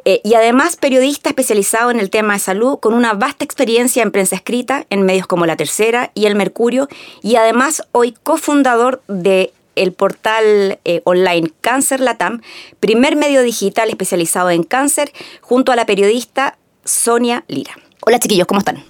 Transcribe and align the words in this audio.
Eh, 0.05 0.21
y 0.25 0.35
además 0.35 0.77
periodista 0.77 1.29
especializado 1.29 1.91
en 1.91 1.99
el 1.99 2.09
tema 2.09 2.35
de 2.35 2.39
salud, 2.39 2.79
con 2.79 2.95
una 2.95 3.15
vasta 3.15 3.45
experiencia 3.45 4.03
en 4.03 4.13
prensa 4.13 4.37
escrita, 4.37 4.87
en 4.91 5.03
medios 5.03 5.27
como 5.27 5.45
La 5.45 5.57
Tercera 5.57 6.13
y 6.15 6.27
El 6.27 6.37
Mercurio, 6.37 6.89
y 7.23 7.37
además 7.37 7.83
hoy 7.93 8.15
cofundador 8.23 9.03
de 9.09 9.53
el 9.75 9.93
portal 9.93 10.79
eh, 10.85 11.03
online 11.05 11.51
Cáncer 11.61 12.01
Latam, 12.01 12.41
primer 12.81 13.17
medio 13.17 13.43
digital 13.43 13.91
especializado 13.91 14.51
en 14.51 14.63
cáncer, 14.63 15.13
junto 15.41 15.73
a 15.73 15.77
la 15.77 15.85
periodista 15.85 16.57
Sonia 16.85 17.45
Lira. 17.49 17.73
Hola 18.01 18.19
chiquillos, 18.19 18.47
¿cómo 18.47 18.61
están? 18.61 18.83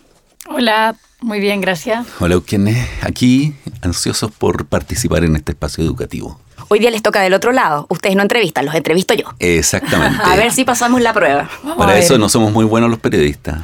Hola, 0.48 0.96
muy 1.20 1.40
bien, 1.40 1.60
gracias. 1.60 2.06
Hola, 2.20 2.34
Eugene. 2.34 2.86
Aquí 3.00 3.54
ansiosos 3.80 4.30
por 4.30 4.66
participar 4.66 5.24
en 5.24 5.34
este 5.34 5.52
espacio 5.52 5.82
educativo. 5.82 6.38
Hoy 6.68 6.80
día 6.80 6.90
les 6.90 7.02
toca 7.02 7.20
del 7.20 7.34
otro 7.34 7.52
lado. 7.52 7.86
Ustedes 7.90 8.16
no 8.16 8.22
entrevistan, 8.22 8.66
los 8.66 8.74
entrevisto 8.74 9.14
yo. 9.14 9.26
Exactamente. 9.38 10.18
a 10.24 10.36
ver 10.36 10.52
si 10.52 10.64
pasamos 10.64 11.00
la 11.00 11.12
prueba. 11.12 11.48
Para 11.76 11.98
eso 11.98 12.18
no 12.18 12.28
somos 12.28 12.52
muy 12.52 12.64
buenos 12.64 12.90
los 12.90 12.98
periodistas. 12.98 13.60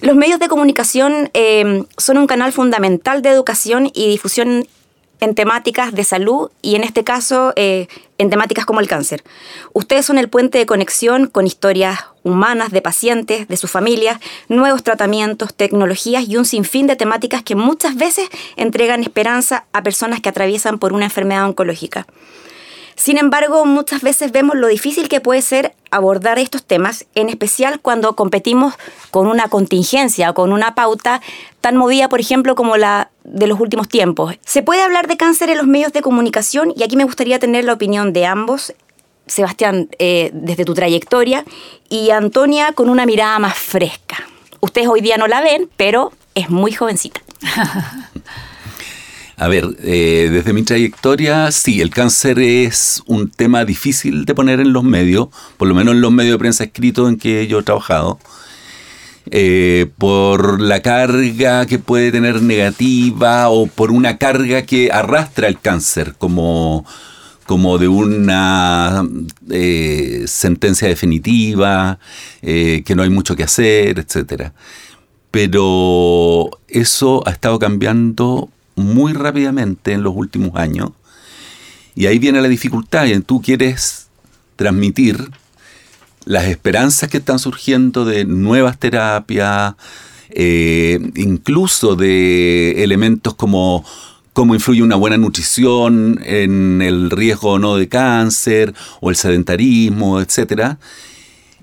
Los 0.00 0.14
medios 0.14 0.38
de 0.38 0.48
comunicación 0.48 1.30
eh, 1.34 1.84
son 1.96 2.18
un 2.18 2.26
canal 2.26 2.52
fundamental 2.52 3.22
de 3.22 3.30
educación 3.30 3.90
y 3.94 4.08
difusión 4.08 4.66
en 5.20 5.34
temáticas 5.34 5.92
de 5.94 6.04
salud 6.04 6.50
y 6.62 6.74
en 6.76 6.84
este 6.84 7.04
caso 7.04 7.52
eh, 7.56 7.88
en 8.18 8.30
temáticas 8.30 8.66
como 8.66 8.80
el 8.80 8.88
cáncer. 8.88 9.22
Ustedes 9.72 10.06
son 10.06 10.18
el 10.18 10.28
puente 10.28 10.58
de 10.58 10.66
conexión 10.66 11.26
con 11.26 11.46
historias 11.46 12.00
humanas 12.22 12.72
de 12.72 12.82
pacientes, 12.82 13.48
de 13.48 13.56
sus 13.56 13.70
familias, 13.70 14.18
nuevos 14.48 14.82
tratamientos, 14.82 15.54
tecnologías 15.54 16.28
y 16.28 16.36
un 16.36 16.44
sinfín 16.44 16.86
de 16.86 16.96
temáticas 16.96 17.42
que 17.42 17.54
muchas 17.54 17.96
veces 17.96 18.28
entregan 18.56 19.02
esperanza 19.02 19.64
a 19.72 19.82
personas 19.82 20.20
que 20.20 20.28
atraviesan 20.28 20.78
por 20.78 20.92
una 20.92 21.04
enfermedad 21.04 21.46
oncológica. 21.46 22.06
Sin 22.96 23.18
embargo, 23.18 23.66
muchas 23.66 24.00
veces 24.00 24.32
vemos 24.32 24.56
lo 24.56 24.68
difícil 24.68 25.08
que 25.08 25.20
puede 25.20 25.42
ser 25.42 25.74
abordar 25.90 26.38
estos 26.38 26.64
temas, 26.64 27.06
en 27.14 27.28
especial 27.28 27.78
cuando 27.80 28.16
competimos 28.16 28.74
con 29.10 29.26
una 29.26 29.48
contingencia 29.48 30.30
o 30.30 30.34
con 30.34 30.50
una 30.50 30.74
pauta 30.74 31.20
tan 31.60 31.76
movida, 31.76 32.08
por 32.08 32.20
ejemplo, 32.20 32.54
como 32.54 32.78
la 32.78 33.10
de 33.26 33.46
los 33.46 33.60
últimos 33.60 33.88
tiempos. 33.88 34.36
Se 34.44 34.62
puede 34.62 34.82
hablar 34.82 35.08
de 35.08 35.16
cáncer 35.16 35.50
en 35.50 35.58
los 35.58 35.66
medios 35.66 35.92
de 35.92 36.02
comunicación 36.02 36.72
y 36.76 36.82
aquí 36.82 36.96
me 36.96 37.04
gustaría 37.04 37.38
tener 37.38 37.64
la 37.64 37.72
opinión 37.72 38.12
de 38.12 38.26
ambos. 38.26 38.72
Sebastián, 39.26 39.88
eh, 39.98 40.30
desde 40.32 40.64
tu 40.64 40.72
trayectoria, 40.74 41.44
y 41.88 42.10
Antonia 42.10 42.72
con 42.72 42.88
una 42.88 43.06
mirada 43.06 43.40
más 43.40 43.58
fresca. 43.58 44.18
Ustedes 44.60 44.86
hoy 44.86 45.00
día 45.00 45.16
no 45.16 45.26
la 45.26 45.40
ven, 45.40 45.68
pero 45.76 46.12
es 46.36 46.48
muy 46.48 46.72
jovencita. 46.72 47.20
A 49.38 49.48
ver, 49.48 49.66
eh, 49.82 50.30
desde 50.32 50.54
mi 50.54 50.62
trayectoria, 50.62 51.52
sí, 51.52 51.82
el 51.82 51.90
cáncer 51.90 52.38
es 52.38 53.02
un 53.04 53.30
tema 53.30 53.66
difícil 53.66 54.24
de 54.24 54.34
poner 54.34 54.60
en 54.60 54.72
los 54.72 54.82
medios, 54.82 55.28
por 55.58 55.68
lo 55.68 55.74
menos 55.74 55.94
en 55.94 56.00
los 56.00 56.10
medios 56.10 56.34
de 56.34 56.38
prensa 56.38 56.64
escritos 56.64 57.10
en 57.10 57.18
que 57.18 57.46
yo 57.46 57.58
he 57.58 57.62
trabajado, 57.62 58.18
eh, 59.30 59.90
por 59.98 60.60
la 60.60 60.80
carga 60.80 61.66
que 61.66 61.78
puede 61.78 62.12
tener 62.12 62.42
negativa 62.42 63.48
o 63.48 63.66
por 63.66 63.90
una 63.90 64.18
carga 64.18 64.62
que 64.62 64.90
arrastra 64.92 65.48
el 65.48 65.58
cáncer 65.58 66.14
como, 66.16 66.84
como 67.46 67.78
de 67.78 67.88
una 67.88 69.06
eh, 69.50 70.24
sentencia 70.26 70.88
definitiva, 70.88 71.98
que 72.40 72.94
no 72.94 73.02
hay 73.02 73.10
mucho 73.10 73.34
que 73.36 73.42
hacer, 73.42 73.98
etc. 73.98 74.52
Pero 75.30 76.50
eso 76.68 77.22
ha 77.26 77.30
estado 77.30 77.58
cambiando 77.58 78.50
muy 78.76 79.14
rápidamente 79.14 79.92
en 79.92 80.02
los 80.02 80.14
últimos 80.14 80.54
años. 80.54 80.90
Y 81.94 82.06
ahí 82.06 82.18
viene 82.18 82.42
la 82.42 82.48
dificultad, 82.48 83.06
y 83.06 83.18
tú 83.20 83.40
quieres 83.40 84.08
transmitir 84.54 85.30
las 86.26 86.44
esperanzas 86.44 87.08
que 87.08 87.18
están 87.18 87.38
surgiendo 87.38 88.04
de 88.04 88.26
nuevas 88.26 88.78
terapias, 88.78 89.74
eh, 90.28 90.98
incluso 91.14 91.96
de 91.96 92.82
elementos 92.82 93.34
como 93.34 93.84
cómo 94.34 94.54
influye 94.54 94.82
una 94.82 94.96
buena 94.96 95.16
nutrición 95.16 96.20
en 96.22 96.82
el 96.82 97.10
riesgo 97.10 97.52
o 97.52 97.58
no 97.58 97.76
de 97.76 97.88
cáncer, 97.88 98.74
o 99.00 99.08
el 99.08 99.16
sedentarismo, 99.16 100.20
etc. 100.20 100.76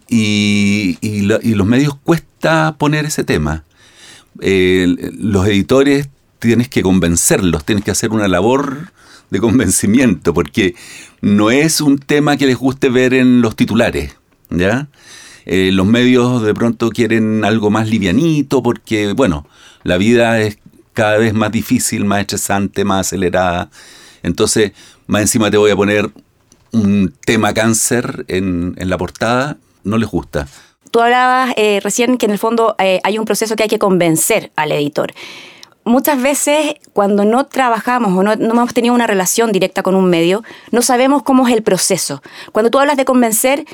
Y, 0.10 0.98
los 1.22 1.68
medios 1.68 1.94
cuesta 2.04 2.76
poner 2.80 3.06
ese 3.06 3.24
tema. 3.24 3.64
Eh, 4.42 5.12
los 5.20 5.46
editores 5.46 6.10
tienes 6.40 6.68
que 6.68 6.82
convencerlos, 6.82 7.64
tienes 7.64 7.86
que 7.86 7.92
hacer 7.92 8.10
una 8.10 8.28
labor 8.28 8.92
de 9.30 9.40
convencimiento, 9.40 10.34
porque 10.34 10.74
no 11.22 11.52
es 11.52 11.80
un 11.80 12.00
tema 12.00 12.38
que 12.38 12.48
les 12.48 12.58
guste 12.58 12.90
ver 12.90 13.14
en 13.14 13.42
los 13.42 13.56
titulares, 13.56 14.16
¿ya? 14.54 14.88
Eh, 15.46 15.72
los 15.74 15.86
medios 15.86 16.42
de 16.42 16.54
pronto 16.54 16.90
quieren 16.90 17.44
algo 17.44 17.70
más 17.70 17.90
livianito, 17.90 18.64
porque, 18.64 19.14
bueno, 19.14 19.46
la 19.84 19.98
vida 19.98 20.40
es 20.40 20.58
cada 20.94 21.18
vez 21.18 21.34
más 21.34 21.52
difícil, 21.52 22.06
más 22.06 22.22
estresante, 22.22 22.86
más 22.86 23.08
acelerada. 23.08 23.70
Entonces, 24.22 24.72
más 25.08 25.22
encima 25.22 25.52
te 25.52 25.58
voy 25.58 25.72
a 25.72 25.76
poner 25.76 26.10
un 26.72 27.14
tema 27.26 27.54
cáncer 27.54 28.26
en, 28.30 28.76
la 28.78 28.98
portada, 28.98 29.58
no 29.84 29.98
les 29.98 30.10
gusta. 30.10 30.48
Tú 30.92 31.02
hablabas 31.02 31.54
eh, 31.58 31.80
recién 31.84 32.18
que 32.18 32.28
en 32.28 32.32
el 32.32 32.40
fondo 32.40 32.76
eh, 32.80 33.02
hay 33.04 33.18
un 33.18 33.26
proceso 33.26 33.56
que 33.56 33.64
hay 33.64 33.70
que 33.70 33.80
convencer 33.80 34.52
al 34.56 34.72
editor 34.72 35.14
muchas 35.86 36.22
veces 36.22 36.76
cuando 36.94 37.26
no 37.26 37.46
trabajamos 37.46 38.18
o 38.18 38.24
no, 38.24 38.32
hemos 38.34 38.74
tenido 38.74 38.94
una 38.94 39.08
relación 39.08 39.52
directa 39.52 39.84
con 39.84 39.96
un 39.96 40.10
medio, 40.10 40.44
no 40.72 40.82
sabemos 40.82 41.24
cómo 41.24 41.48
es 41.48 41.54
el 41.54 41.64
proceso. 41.64 42.22
Cuando 42.52 42.72
tú 42.72 42.80
hablas 42.80 42.98
de 42.98 43.06
convencer, 43.06 43.66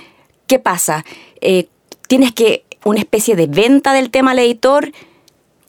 ¿qué 0.50 0.60
pasa? 0.60 1.06
Eh, 1.40 1.68
¿Tienes 2.10 2.34
que 2.34 2.66
una 2.84 3.00
especie 3.00 3.38
de 3.38 3.48
venta 3.48 3.94
del 3.94 4.10
tema 4.10 4.32
al 4.32 4.40
editor? 4.40 4.92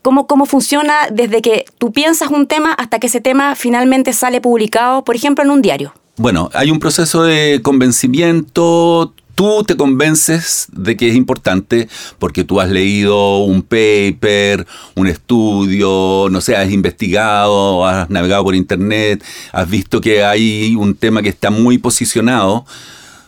¿Cómo, 0.03 0.27
¿Cómo 0.27 0.47
funciona 0.47 0.95
desde 1.13 1.43
que 1.43 1.67
tú 1.79 1.93
piensas 1.93 2.31
un 2.31 2.47
tema 2.47 2.73
hasta 2.73 2.99
que 2.99 3.07
ese 3.07 3.21
tema 3.21 3.55
finalmente 3.55 4.13
sale 4.15 4.41
publicado, 4.41 5.05
por 5.05 5.15
ejemplo, 5.15 5.45
en 5.45 5.51
un 5.51 5.63
diario? 5.63 5.93
Bueno, 6.17 6.51
hay 6.55 6.71
un 6.71 6.79
proceso 6.79 7.23
de 7.23 7.61
convencimiento, 7.63 9.13
tú 9.35 9.65
te 9.65 9.77
convences 9.77 10.69
de 10.73 10.97
que 10.97 11.11
es 11.11 11.15
importante 11.15 11.89
porque 12.19 12.45
tú 12.45 12.59
has 12.61 12.71
leído 12.71 13.39
un 13.45 13.61
paper, 13.61 14.67
un 14.97 15.07
estudio, 15.07 16.29
no 16.31 16.41
sé, 16.41 16.57
has 16.57 16.71
investigado, 16.71 17.87
has 17.87 18.09
navegado 18.09 18.45
por 18.45 18.55
internet, 18.55 19.23
has 19.53 19.69
visto 19.69 20.01
que 20.01 20.25
hay 20.25 20.75
un 20.75 20.95
tema 20.95 21.21
que 21.21 21.29
está 21.29 21.51
muy 21.51 21.77
posicionado, 21.77 22.65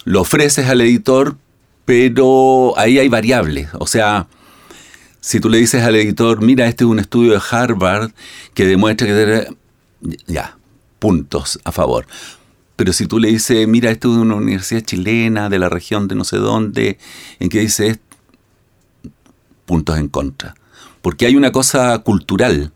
lo 0.05 0.21
ofreces 0.21 0.69
al 0.69 0.81
editor, 0.81 1.37
pero 1.85 2.75
ahí 2.79 2.99
hay 2.99 3.09
variables. 3.09 3.69
O 3.79 3.87
sea, 3.87 4.27
si 5.21 5.41
tú 5.41 5.49
le 5.49 5.59
dices 5.59 5.83
al 5.83 5.97
editor, 5.97 6.43
mira, 6.43 6.67
este 6.67 6.85
es 6.85 6.91
un 6.91 6.99
estudio 6.99 7.33
de 7.33 7.41
Harvard 7.51 8.13
que 8.55 8.67
demuestra 8.67 9.07
que... 9.07 9.55
Ya, 10.27 10.57
puntos 10.99 11.61
a 11.65 11.71
favor. 11.71 12.07
Pero 12.75 12.93
si 12.93 13.07
tú 13.07 13.21
le 13.21 13.29
dices, 13.29 13.69
mira, 13.69 13.91
esto 13.91 14.11
es 14.11 14.19
una 14.19 14.35
universidad 14.35 14.81
chilena 14.81 15.49
de 15.49 15.59
la 15.61 15.69
región 15.69 16.09
de 16.09 16.17
no 16.17 16.25
sé 16.25 16.39
dónde, 16.39 16.99
en 17.39 17.49
que 17.49 17.61
dice 17.61 18.01
puntos 19.65 19.99
en 19.99 20.09
contra. 20.09 20.55
Porque 21.03 21.27
hay 21.27 21.37
una 21.37 21.53
cosa 21.53 21.99
cultural. 21.99 22.73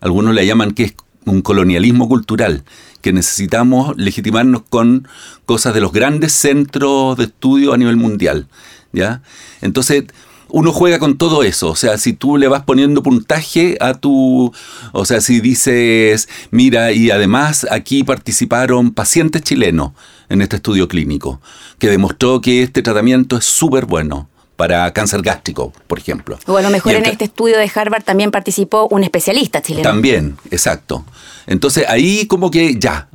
Algunos 0.00 0.34
le 0.34 0.46
llaman 0.46 0.72
que 0.72 0.84
es 0.84 0.94
un 1.24 1.42
colonialismo 1.42 2.08
cultural, 2.08 2.64
que 3.00 3.12
necesitamos 3.12 3.96
legitimarnos 3.96 4.62
con 4.68 5.08
cosas 5.46 5.74
de 5.74 5.80
los 5.80 5.92
grandes 5.92 6.32
centros 6.32 7.16
de 7.16 7.24
estudio 7.24 7.72
a 7.72 7.76
nivel 7.78 7.96
mundial. 7.96 8.46
¿ya? 8.92 9.22
Entonces, 9.60 10.04
uno 10.48 10.72
juega 10.72 10.98
con 10.98 11.16
todo 11.16 11.42
eso. 11.42 11.70
O 11.70 11.76
sea, 11.76 11.98
si 11.98 12.12
tú 12.12 12.36
le 12.36 12.48
vas 12.48 12.62
poniendo 12.62 13.02
puntaje 13.02 13.76
a 13.80 13.94
tu. 13.94 14.52
O 14.92 15.04
sea, 15.04 15.20
si 15.20 15.40
dices, 15.40 16.28
mira, 16.50 16.92
y 16.92 17.10
además 17.10 17.66
aquí 17.70 18.04
participaron 18.04 18.92
pacientes 18.92 19.42
chilenos 19.42 19.92
en 20.28 20.42
este 20.42 20.56
estudio 20.56 20.88
clínico, 20.88 21.40
que 21.78 21.88
demostró 21.88 22.40
que 22.40 22.62
este 22.62 22.82
tratamiento 22.82 23.36
es 23.36 23.44
súper 23.44 23.86
bueno 23.86 24.28
para 24.60 24.92
cáncer 24.92 25.22
gástrico, 25.22 25.72
por 25.86 25.98
ejemplo. 25.98 26.38
O 26.46 26.54
a 26.54 26.60
lo 26.60 26.68
mejor 26.68 26.92
en 26.92 27.06
este 27.06 27.24
estudio 27.24 27.56
de 27.56 27.72
Harvard 27.74 28.04
también 28.04 28.30
participó 28.30 28.88
un 28.90 29.02
especialista 29.02 29.62
chileno. 29.62 29.88
También, 29.88 30.36
exacto. 30.50 31.02
Entonces 31.46 31.86
ahí 31.88 32.26
como 32.26 32.50
que 32.50 32.78
ya, 32.78 33.08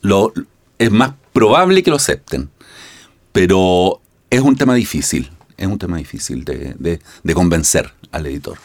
lo, 0.00 0.32
es 0.76 0.90
más 0.90 1.12
probable 1.32 1.84
que 1.84 1.90
lo 1.90 1.96
acepten, 1.98 2.50
pero 3.30 4.00
es 4.28 4.40
un 4.40 4.56
tema 4.56 4.74
difícil, 4.74 5.30
es 5.56 5.68
un 5.68 5.78
tema 5.78 5.98
difícil 5.98 6.44
de, 6.44 6.74
de, 7.22 7.34
convencer 7.34 7.92
al 8.10 8.26
editor. 8.26 8.58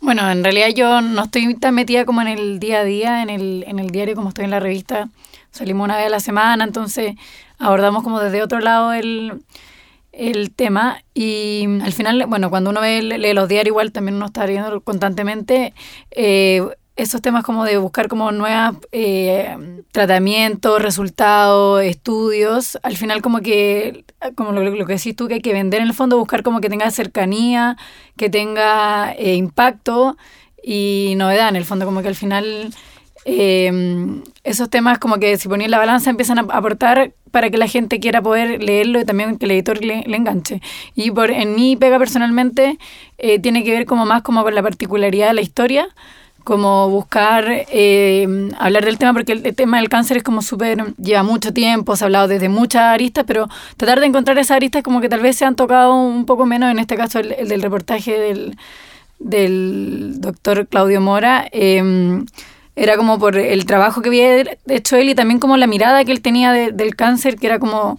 Bueno, 0.00 0.30
en 0.30 0.42
realidad 0.42 0.68
yo 0.74 1.02
no 1.02 1.24
estoy 1.24 1.54
tan 1.56 1.74
metida 1.74 2.06
como 2.06 2.22
en 2.22 2.28
el 2.28 2.60
día 2.60 2.80
a 2.80 2.84
día, 2.84 3.22
en 3.22 3.28
el, 3.28 3.62
en 3.66 3.78
el 3.78 3.90
diario 3.90 4.14
como 4.14 4.30
estoy 4.30 4.46
en 4.46 4.52
la 4.52 4.60
revista. 4.60 5.10
Salimos 5.50 5.84
una 5.84 5.98
vez 5.98 6.06
a 6.06 6.08
la 6.08 6.20
semana, 6.20 6.64
entonces 6.64 7.14
abordamos 7.58 8.02
como 8.04 8.20
desde 8.20 8.42
otro 8.42 8.60
lado 8.60 8.94
el, 8.94 9.42
el 10.16 10.52
tema 10.52 11.02
y 11.14 11.66
al 11.82 11.92
final, 11.92 12.26
bueno, 12.26 12.50
cuando 12.50 12.70
uno 12.70 12.80
ve, 12.80 13.02
lee 13.02 13.32
los 13.32 13.48
diarios 13.48 13.72
igual 13.72 13.92
también 13.92 14.16
uno 14.16 14.26
está 14.26 14.46
viendo 14.46 14.80
constantemente 14.80 15.74
eh, 16.10 16.62
esos 16.96 17.20
temas 17.20 17.42
como 17.42 17.64
de 17.64 17.76
buscar 17.78 18.08
como 18.08 18.30
nuevos 18.30 18.76
eh, 18.92 19.82
tratamientos, 19.90 20.80
resultados, 20.80 21.82
estudios, 21.82 22.78
al 22.82 22.96
final 22.96 23.20
como 23.20 23.40
que, 23.40 24.04
como 24.36 24.52
lo, 24.52 24.86
que 24.86 24.94
decís 24.94 25.16
tú, 25.16 25.26
que 25.26 25.34
hay 25.34 25.40
que 25.40 25.52
vender 25.52 25.80
en 25.80 25.88
el 25.88 25.94
fondo, 25.94 26.18
buscar 26.18 26.42
como 26.44 26.60
que 26.60 26.68
tenga 26.68 26.90
cercanía, 26.90 27.76
que 28.16 28.30
tenga 28.30 29.12
eh, 29.14 29.34
impacto 29.34 30.16
y 30.62 31.14
novedad, 31.16 31.48
en 31.48 31.56
el 31.56 31.64
fondo 31.64 31.84
como 31.84 32.00
que 32.00 32.08
al 32.08 32.14
final 32.14 32.72
eh, 33.24 34.22
esos 34.44 34.68
temas 34.68 34.98
como 34.98 35.18
que 35.18 35.36
si 35.38 35.48
ponían 35.48 35.70
la 35.70 35.78
balanza 35.78 36.10
empiezan 36.10 36.38
a 36.38 36.42
aportar 36.42 37.12
para 37.30 37.50
que 37.50 37.56
la 37.56 37.66
gente 37.66 37.98
quiera 37.98 38.22
poder 38.22 38.62
leerlo 38.62 39.00
y 39.00 39.04
también 39.04 39.38
que 39.38 39.46
el 39.46 39.52
editor 39.52 39.82
le, 39.84 40.04
enganche. 40.06 40.60
Y 40.94 41.10
por 41.10 41.30
en 41.30 41.54
mi 41.54 41.76
pega 41.76 41.98
personalmente 41.98 42.78
eh, 43.18 43.38
tiene 43.40 43.64
que 43.64 43.72
ver 43.72 43.86
como 43.86 44.06
más 44.06 44.22
como 44.22 44.48
la 44.50 44.62
particularidad 44.62 45.28
de 45.28 45.34
la 45.34 45.40
historia, 45.40 45.88
como 46.44 46.90
buscar 46.90 47.46
eh, 47.48 48.50
hablar 48.58 48.84
del 48.84 48.98
tema, 48.98 49.14
porque 49.14 49.32
el, 49.32 49.54
tema 49.56 49.78
del 49.78 49.88
cáncer 49.88 50.18
es 50.18 50.22
como 50.22 50.42
súper, 50.42 50.94
lleva 50.96 51.22
mucho 51.22 51.54
tiempo, 51.54 51.96
se 51.96 52.04
ha 52.04 52.06
hablado 52.06 52.28
desde 52.28 52.50
muchas 52.50 52.82
aristas, 52.82 53.24
pero 53.26 53.48
tratar 53.78 54.00
de 54.00 54.06
encontrar 54.06 54.38
esas 54.38 54.56
aristas 54.56 54.82
como 54.82 55.00
que 55.00 55.08
tal 55.08 55.20
vez 55.20 55.36
se 55.36 55.46
han 55.46 55.56
tocado 55.56 55.94
un 55.94 56.26
poco 56.26 56.44
menos, 56.44 56.70
en 56.70 56.78
este 56.78 56.96
caso 56.96 57.18
el, 57.18 57.48
del 57.48 57.62
reportaje 57.62 58.18
del, 58.18 58.58
del 59.18 60.20
doctor 60.20 60.66
Claudio 60.66 61.00
Mora. 61.00 61.48
Eh, 61.50 62.22
era 62.76 62.96
como 62.96 63.18
por 63.18 63.36
el 63.36 63.66
trabajo 63.66 64.02
que 64.02 64.08
había 64.08 64.42
hecho 64.66 64.96
él 64.96 65.10
y 65.10 65.14
también 65.14 65.38
como 65.38 65.56
la 65.56 65.66
mirada 65.66 66.04
que 66.04 66.12
él 66.12 66.22
tenía 66.22 66.52
del 66.52 66.96
cáncer, 66.96 67.36
que 67.36 67.46
era 67.46 67.58
como 67.58 67.98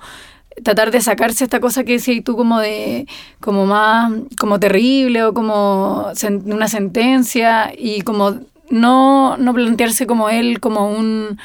tratar 0.63 0.91
de 0.91 1.01
sacarse 1.01 1.43
esta 1.43 1.59
cosa 1.59 1.83
que 1.83 1.93
decías 1.93 2.23
tú 2.23 2.35
como 2.37 2.59
de 2.59 3.07
como 3.39 3.65
más 3.65 4.11
como 4.39 4.59
terrible 4.59 5.23
o 5.23 5.33
como 5.33 6.11
una 6.45 6.67
sentencia 6.67 7.73
y 7.77 8.01
como 8.01 8.35
no, 8.69 9.37
no 9.37 9.53
plantearse 9.53 10.07
como 10.07 10.29
él 10.29 10.59
como 10.59 10.89
un 10.89 11.37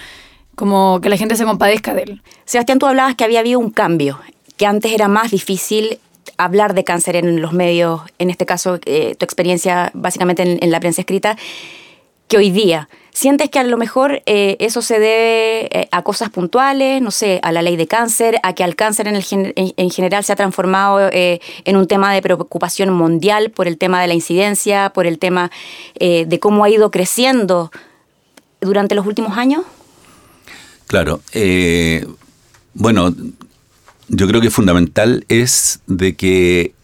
como 0.55 1.01
que 1.01 1.09
la 1.09 1.17
gente 1.17 1.37
se 1.37 1.45
compadezca 1.45 1.95
de 1.95 2.03
él. 2.03 2.23
Sebastián, 2.45 2.79
tú 2.79 2.87
hablabas 2.87 3.15
que 3.15 3.25
había 3.25 3.41
habido 3.41 3.59
un 3.59 3.71
cambio, 3.71 4.21
que 4.59 4.67
antes 4.67 4.93
era 4.93 5.09
más 5.09 5.31
difícil 5.31 5.99
hablar 6.37 6.75
de 6.75 6.85
cáncer 6.85 7.17
en 7.17 7.41
los 7.41 7.53
medios, 7.53 8.03
en 8.19 8.29
este 8.29 8.45
caso 8.45 8.79
eh, 8.85 9.15
tu 9.17 9.25
experiencia 9.25 9.91
básicamente 9.95 10.43
en, 10.43 10.59
en 10.63 10.71
la 10.71 10.79
prensa 10.79 11.01
escrita, 11.01 11.37
que 12.29 12.37
hoy 12.37 12.51
día. 12.51 12.89
¿Sientes 13.13 13.51
que 13.51 13.59
a 13.59 13.65
lo 13.65 13.77
mejor 13.77 14.23
eh, 14.27 14.57
eso 14.61 14.83
se 14.83 14.95
debe 14.95 15.69
eh, 15.79 15.89
a 15.91 16.03
cosas 16.03 16.31
puntuales, 16.31 17.03
no 17.03 17.11
sé, 17.11 17.41
a 17.43 17.53
la 17.53 17.63
ley 17.63 17.77
de 17.77 17.87
cáncer, 17.87 18.39
a 18.43 18.55
que 18.55 18.63
el 18.63 18.77
cáncer 18.77 19.09
en, 19.09 19.17
el 19.17 19.25
en, 19.57 19.91
general 19.91 20.25
se 20.25 20.33
ha 20.33 20.37
transformado 20.37 21.09
eh, 21.13 21.41
en 21.65 21.77
un 21.77 21.87
tema 21.87 22.15
de 22.15 22.23
preocupación 22.23 22.91
mundial 22.93 23.51
por 23.51 23.67
el 23.67 23.79
tema 23.79 24.01
de 24.01 24.09
la 24.09 24.15
incidencia, 24.15 24.91
por 24.91 25.07
el 25.07 25.19
tema 25.19 25.51
de 25.99 26.39
cómo 26.41 26.65
ha 26.65 26.71
ido 26.71 26.91
creciendo 26.91 27.71
durante 28.61 28.95
los 28.95 29.07
últimos 29.07 29.37
años? 29.37 29.63
Claro. 30.87 31.21
bueno, 32.75 33.15
yo 34.09 34.27
creo 34.27 34.41
que 34.41 34.51
fundamental 34.51 35.25
es 35.29 35.81
de 35.87 36.17
que 36.17 36.75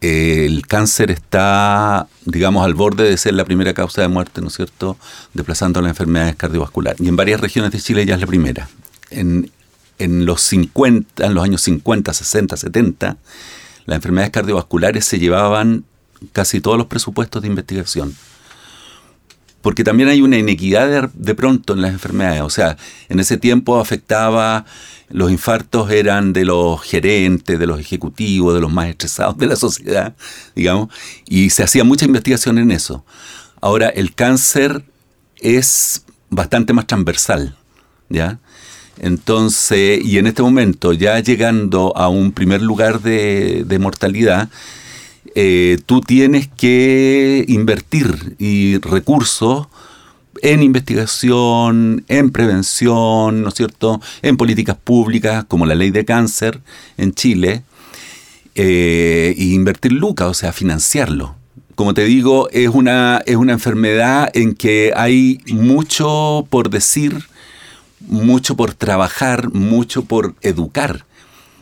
el 0.00 0.66
cáncer 0.66 1.10
está, 1.10 2.06
digamos, 2.24 2.64
al 2.64 2.74
borde 2.74 3.04
de 3.04 3.16
ser 3.16 3.34
la 3.34 3.44
primera 3.44 3.72
causa 3.74 4.02
de 4.02 4.08
muerte, 4.08 4.40
¿no 4.40 4.48
es 4.48 4.54
cierto?, 4.54 4.96
desplazando 5.32 5.80
las 5.80 5.90
enfermedades 5.90 6.36
cardiovasculares. 6.36 7.00
Y 7.00 7.08
en 7.08 7.16
varias 7.16 7.40
regiones 7.40 7.72
de 7.72 7.80
Chile 7.80 8.04
ya 8.04 8.14
es 8.14 8.20
la 8.20 8.26
primera. 8.26 8.68
En, 9.10 9.50
los 9.98 10.42
50, 10.42 11.24
en 11.24 11.34
los 11.34 11.42
años 11.42 11.62
50, 11.62 12.12
60, 12.12 12.56
70, 12.56 13.16
las 13.86 13.96
enfermedades 13.96 14.32
cardiovasculares 14.32 15.04
se 15.06 15.18
llevaban 15.18 15.84
casi 16.32 16.60
todos 16.60 16.76
los 16.76 16.86
presupuestos 16.86 17.40
de 17.40 17.48
investigación. 17.48 18.14
Porque 19.66 19.82
también 19.82 20.08
hay 20.08 20.22
una 20.22 20.38
inequidad 20.38 21.10
de 21.12 21.34
pronto 21.34 21.72
en 21.72 21.82
las 21.82 21.90
enfermedades. 21.90 22.42
O 22.42 22.50
sea, 22.50 22.76
en 23.08 23.18
ese 23.18 23.36
tiempo 23.36 23.80
afectaba 23.80 24.64
los 25.08 25.28
infartos 25.28 25.90
eran 25.90 26.32
de 26.32 26.44
los 26.44 26.80
gerentes, 26.82 27.58
de 27.58 27.66
los 27.66 27.80
ejecutivos, 27.80 28.54
de 28.54 28.60
los 28.60 28.70
más 28.72 28.86
estresados 28.86 29.36
de 29.38 29.46
la 29.46 29.56
sociedad, 29.56 30.14
digamos, 30.54 30.90
y 31.26 31.50
se 31.50 31.64
hacía 31.64 31.82
mucha 31.82 32.04
investigación 32.04 32.58
en 32.58 32.70
eso. 32.70 33.04
Ahora, 33.60 33.88
el 33.88 34.14
cáncer 34.14 34.84
es 35.40 36.04
bastante 36.30 36.72
más 36.72 36.86
transversal, 36.86 37.56
¿ya? 38.08 38.38
Entonces, 39.00 39.98
y 40.00 40.18
en 40.18 40.28
este 40.28 40.42
momento, 40.42 40.92
ya 40.92 41.18
llegando 41.18 41.92
a 41.96 42.06
un 42.06 42.30
primer 42.30 42.62
lugar 42.62 43.00
de, 43.02 43.78
mortalidad, 43.80 44.48
eh, 45.38 45.78
tú 45.84 46.00
tienes 46.00 46.48
que 46.48 47.44
invertir 47.46 48.36
y 48.38 48.78
recursos 48.78 49.66
en 50.40 50.62
investigación, 50.62 52.06
en 52.08 52.30
prevención, 52.30 53.42
¿no 53.42 53.48
es 53.50 53.54
cierto?, 53.54 54.00
en 54.22 54.38
políticas 54.38 54.76
públicas 54.82 55.44
como 55.44 55.66
la 55.66 55.74
ley 55.74 55.90
de 55.90 56.06
cáncer 56.06 56.60
en 56.96 57.12
Chile, 57.12 57.64
e 58.54 59.34
invertir 59.36 59.92
lucas, 59.92 60.28
o 60.28 60.34
sea, 60.34 60.54
financiarlo. 60.54 61.36
Como 61.74 61.92
te 61.92 62.06
digo, 62.06 62.48
es 62.50 62.70
una, 62.70 63.22
es 63.26 63.36
una 63.36 63.52
enfermedad 63.52 64.30
en 64.32 64.54
que 64.54 64.94
hay 64.96 65.40
mucho 65.48 66.46
por 66.48 66.70
decir, 66.70 67.26
mucho 68.00 68.56
por 68.56 68.72
trabajar, 68.72 69.52
mucho 69.52 70.06
por 70.06 70.34
educar. 70.40 71.04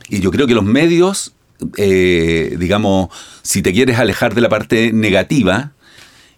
Y 0.08 0.20
yo 0.20 0.30
creo 0.30 0.46
que 0.46 0.54
los 0.54 0.64
medios, 0.64 1.33
eh, 1.76 2.56
digamos, 2.58 3.08
si 3.42 3.62
te 3.62 3.72
quieres 3.72 3.98
alejar 3.98 4.34
de 4.34 4.40
la 4.40 4.48
parte 4.48 4.92
negativa, 4.92 5.72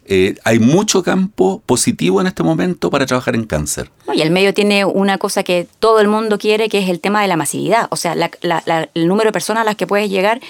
eh, 0.08 0.36
hay 0.44 0.60
mucho 0.60 1.02
campo 1.02 1.62
positivo 1.66 2.20
en 2.20 2.28
este 2.28 2.44
momento 2.44 2.90
para 2.90 3.06
trabajar 3.06 3.34
en 3.34 3.44
cáncer. 3.44 3.90
y 4.14 4.20
el 4.20 4.30
medio 4.30 4.54
tiene 4.54 4.84
una 4.84 5.18
cosa 5.18 5.42
que 5.42 5.66
todo 5.80 5.98
el 6.00 6.06
mundo 6.06 6.38
quiere, 6.38 6.68
que 6.68 6.78
es 6.78 6.88
el 6.88 7.00
tema 7.00 7.22
de 7.22 7.28
la 7.28 7.36
masividad. 7.36 7.88
O 7.90 7.96
sea, 7.96 8.12
el 8.12 9.08
número 9.08 9.28
de 9.28 9.32
personas 9.32 9.62
a 9.62 9.64
las 9.64 9.74
que 9.74 9.86
puedes 9.86 10.08
llegar, 10.08 10.40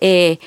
eh, 0.00 0.38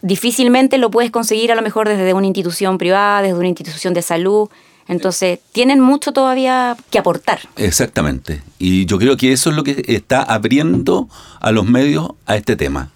difícilmente 0.00 0.78
lo 0.78 0.90
puedes 0.90 1.10
conseguir 1.10 1.52
a 1.52 1.54
lo 1.54 1.62
mejor 1.62 1.88
desde 1.88 2.14
una 2.14 2.26
institución 2.26 2.78
privada, 2.78 3.20
desde 3.20 3.38
una 3.38 3.48
institución 3.48 3.92
de 3.92 4.00
salud. 4.00 4.48
Entonces, 4.88 5.40
tienen 5.52 5.80
mucho 5.80 6.12
todavía 6.12 6.76
que 6.90 6.98
aportar. 6.98 7.40
Exactamente. 7.56 8.42
Y 8.58 8.86
yo 8.86 8.98
creo 8.98 9.16
que 9.18 9.32
eso 9.32 9.50
es 9.50 9.56
lo 9.56 9.64
que 9.64 9.82
está 9.88 10.22
abriendo 10.22 11.08
a 11.40 11.52
los 11.52 11.66
medios 11.66 12.12
a 12.24 12.36
este 12.36 12.56
tema. 12.56 12.92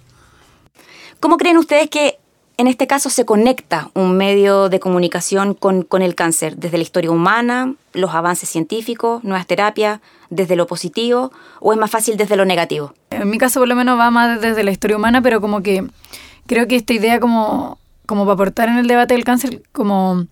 ¿Cómo 1.21 1.37
creen 1.37 1.59
ustedes 1.59 1.91
que 1.91 2.19
en 2.57 2.67
este 2.67 2.87
caso 2.87 3.11
se 3.11 3.27
conecta 3.27 3.91
un 3.95 4.17
medio 4.17 4.71
de 4.71 4.81
comunicación 4.81 5.53
con, 5.53 5.87
el 6.01 6.15
cáncer, 6.15 6.57
desde 6.57 6.79
la 6.79 6.83
historia 6.83 7.11
humana, 7.11 7.75
los 7.93 8.15
avances 8.15 8.49
científicos, 8.49 9.23
nuevas 9.23 9.47
terapias, 9.47 10.01
desde 10.31 10.57
lo 10.57 10.67
positivo, 10.67 11.31
o 11.61 11.73
es 11.73 11.79
más 11.79 11.91
fácil 11.91 12.17
desde 12.17 12.37
lo 12.37 12.47
negativo? 12.47 12.95
En 13.11 13.29
mi 13.29 13.37
caso 13.37 13.61
por 13.61 13.69
lo 13.69 13.77
menos 13.77 13.99
va 13.99 14.11
más 14.11 14.41
desde 14.41 14.63
la 14.63 14.71
historia 14.71 14.97
humana, 14.97 15.21
pero 15.21 15.43
como 15.43 15.63
que 15.63 15.87
creo 16.47 16.67
que 16.67 16.77
esta 16.77 16.95
idea 16.95 17.21
como, 17.21 17.79
como 18.07 18.25
para 18.25 18.35
aportar 18.35 18.69
en 18.71 18.79
el 18.79 18.87
debate 18.87 19.13
del 19.13 19.25
cáncer, 19.25 19.63
como 19.73 20.27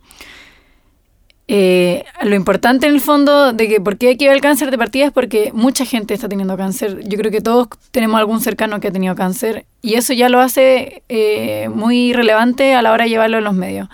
eh, 1.51 2.05
lo 2.21 2.35
importante 2.35 2.85
en 2.85 2.93
el 2.93 3.01
fondo 3.01 3.53
de 3.53 3.67
que 3.67 3.81
por 3.81 3.97
qué 3.97 4.09
hay 4.09 4.17
que 4.17 4.27
ver 4.27 4.35
el 4.35 4.41
cáncer 4.41 4.69
de 4.69 4.77
partida 4.77 5.07
es 5.07 5.11
porque 5.11 5.49
mucha 5.51 5.83
gente 5.83 6.13
está 6.13 6.29
teniendo 6.29 6.55
cáncer. 6.55 6.99
Yo 7.09 7.17
creo 7.17 7.31
que 7.31 7.41
todos 7.41 7.69
tenemos 7.89 8.19
algún 8.19 8.39
cercano 8.39 8.79
que 8.79 8.89
ha 8.89 8.91
tenido 8.91 9.15
cáncer 9.15 9.65
y 9.81 9.95
eso 9.95 10.13
ya 10.13 10.29
lo 10.29 10.39
hace 10.41 11.01
eh, 11.09 11.67
muy 11.73 12.13
relevante 12.13 12.75
a 12.75 12.83
la 12.83 12.91
hora 12.91 13.05
de 13.05 13.09
llevarlo 13.09 13.39
en 13.39 13.45
los 13.45 13.55
medios. 13.55 13.89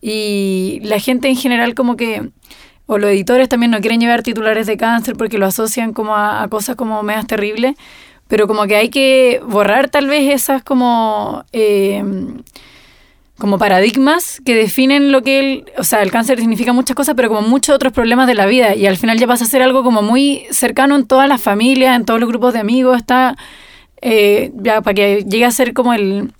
Y 0.00 0.80
la 0.84 0.98
gente 0.98 1.28
en 1.28 1.36
general 1.36 1.74
como 1.74 1.96
que 1.96 2.30
o 2.86 2.96
los 2.96 3.10
editores 3.10 3.50
también 3.50 3.72
no 3.72 3.80
quieren 3.80 4.00
llevar 4.00 4.22
titulares 4.22 4.66
de 4.66 4.78
cáncer 4.78 5.16
porque 5.16 5.36
lo 5.36 5.44
asocian 5.44 5.92
como 5.92 6.16
a, 6.16 6.48
cosas 6.48 6.76
como 6.76 7.02
medias 7.02 7.26
terribles, 7.26 7.74
pero 8.26 8.46
como 8.46 8.66
que 8.66 8.76
hay 8.76 8.88
que 8.88 9.42
borrar 9.46 9.90
tal 9.90 10.06
vez 10.06 10.32
esas 10.32 10.62
como... 10.62 11.44
Eh, 11.52 12.02
como 13.38 13.58
paradigmas 13.58 14.40
que 14.44 14.54
definen 14.54 15.12
lo 15.12 15.22
que 15.22 15.38
el, 15.38 15.64
o 15.78 15.84
sea, 15.84 16.02
el 16.02 16.10
cáncer 16.10 16.38
significa 16.38 16.72
muchas 16.72 16.96
cosas, 16.96 17.14
pero 17.16 17.28
como 17.28 17.42
muchos 17.42 17.74
otros 17.74 17.92
problemas 17.92 18.26
de 18.26 18.34
la 18.34 18.46
vida. 18.46 18.74
Y 18.74 18.86
al 18.86 18.96
final 18.96 19.18
ya 19.18 19.26
pasa 19.26 19.44
a 19.44 19.48
ser 19.48 19.62
algo 19.62 19.82
como 19.82 20.02
muy 20.02 20.46
cercano 20.50 20.96
en 20.96 21.06
todas 21.06 21.28
las 21.28 21.40
familias, 21.40 21.96
en 21.96 22.04
todos 22.04 22.18
los 22.20 22.28
grupos 22.28 22.54
de 22.54 22.60
amigos, 22.60 22.96
está 22.96 23.36
eh, 24.00 24.52
ya 24.54 24.80
para 24.80 24.94
que 24.94 25.24
llegue 25.28 25.44
a 25.44 25.50
ser 25.50 25.74
como 25.74 25.92
el 25.92 26.32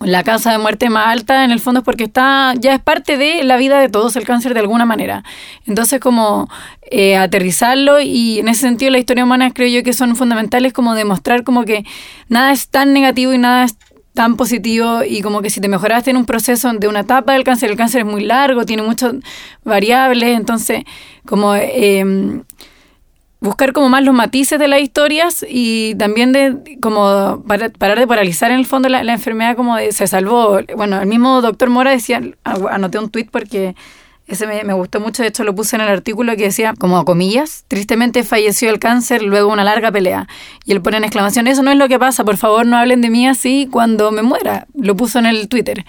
la 0.00 0.22
causa 0.22 0.52
de 0.52 0.58
muerte 0.58 0.90
más 0.90 1.08
alta 1.08 1.44
en 1.44 1.50
el 1.50 1.58
fondo 1.58 1.80
es 1.80 1.84
porque 1.84 2.04
está 2.04 2.54
ya 2.56 2.74
es 2.74 2.80
parte 2.80 3.16
de 3.16 3.42
la 3.42 3.56
vida 3.56 3.80
de 3.80 3.88
todos 3.88 4.14
el 4.14 4.24
cáncer 4.24 4.54
de 4.54 4.60
alguna 4.60 4.84
manera. 4.84 5.24
Entonces 5.66 5.98
como 5.98 6.48
eh, 6.90 7.16
aterrizarlo 7.16 8.00
y 8.00 8.38
en 8.38 8.48
ese 8.48 8.60
sentido 8.60 8.92
la 8.92 8.98
historia 8.98 9.24
humana 9.24 9.52
creo 9.52 9.68
yo 9.68 9.82
que 9.82 9.92
son 9.92 10.14
fundamentales 10.14 10.72
como 10.72 10.94
demostrar 10.94 11.42
como 11.42 11.64
que 11.64 11.84
nada 12.28 12.52
es 12.52 12.68
tan 12.68 12.92
negativo 12.92 13.32
y 13.32 13.38
nada 13.38 13.64
es 13.64 13.76
tan 14.18 14.34
positivo 14.34 15.04
y 15.08 15.22
como 15.22 15.42
que 15.42 15.48
si 15.48 15.60
te 15.60 15.68
mejoraste 15.68 16.10
en 16.10 16.16
un 16.16 16.24
proceso 16.24 16.72
de 16.72 16.88
una 16.88 17.00
etapa 17.00 17.34
del 17.34 17.44
cáncer, 17.44 17.70
el 17.70 17.76
cáncer 17.76 18.00
es 18.00 18.06
muy 18.08 18.24
largo, 18.24 18.64
tiene 18.64 18.82
muchas 18.82 19.14
variables, 19.62 20.36
entonces 20.36 20.82
como 21.24 21.54
em, 21.54 22.42
buscar 23.38 23.72
como 23.72 23.88
más 23.88 24.02
los 24.02 24.16
matices 24.16 24.58
de 24.58 24.66
las 24.66 24.80
historias 24.80 25.46
y 25.48 25.94
también 25.94 26.32
de 26.32 26.78
como 26.82 27.44
parar 27.78 28.00
de 28.00 28.08
paralizar 28.08 28.50
en 28.50 28.58
el 28.58 28.66
fondo 28.66 28.88
la, 28.88 29.04
la 29.04 29.12
enfermedad 29.12 29.54
como 29.54 29.76
de, 29.76 29.92
se 29.92 30.08
salvó. 30.08 30.58
Bueno, 30.76 31.00
el 31.00 31.06
mismo 31.06 31.40
doctor 31.40 31.70
Mora 31.70 31.92
decía, 31.92 32.20
anoté 32.42 32.98
un 32.98 33.10
tuit 33.10 33.30
porque 33.30 33.76
ese 34.28 34.46
me, 34.46 34.74
gustó 34.74 35.00
mucho, 35.00 35.22
de 35.22 35.30
hecho 35.30 35.42
lo 35.42 35.54
puse 35.54 35.76
en 35.76 35.82
el 35.82 35.88
artículo 35.88 36.36
que 36.36 36.44
decía, 36.44 36.74
como 36.78 37.02
comillas, 37.06 37.64
tristemente 37.66 38.22
falleció 38.24 38.68
el 38.68 38.78
cáncer 38.78 39.22
luego 39.22 39.50
una 39.50 39.64
larga 39.64 39.90
pelea. 39.90 40.28
Y 40.66 40.72
él 40.72 40.82
pone 40.82 40.98
en 40.98 41.04
exclamación, 41.04 41.46
eso 41.46 41.62
no 41.62 41.70
es 41.70 41.78
lo 41.78 41.88
que 41.88 41.98
pasa, 41.98 42.24
por 42.24 42.36
favor 42.36 42.66
no 42.66 42.76
hablen 42.76 43.00
de 43.00 43.08
mí 43.08 43.26
así 43.26 43.68
cuando 43.70 44.12
me 44.12 44.22
muera. 44.22 44.66
Lo 44.74 44.94
puso 44.96 45.18
en 45.18 45.24
el 45.24 45.48
Twitter. 45.48 45.86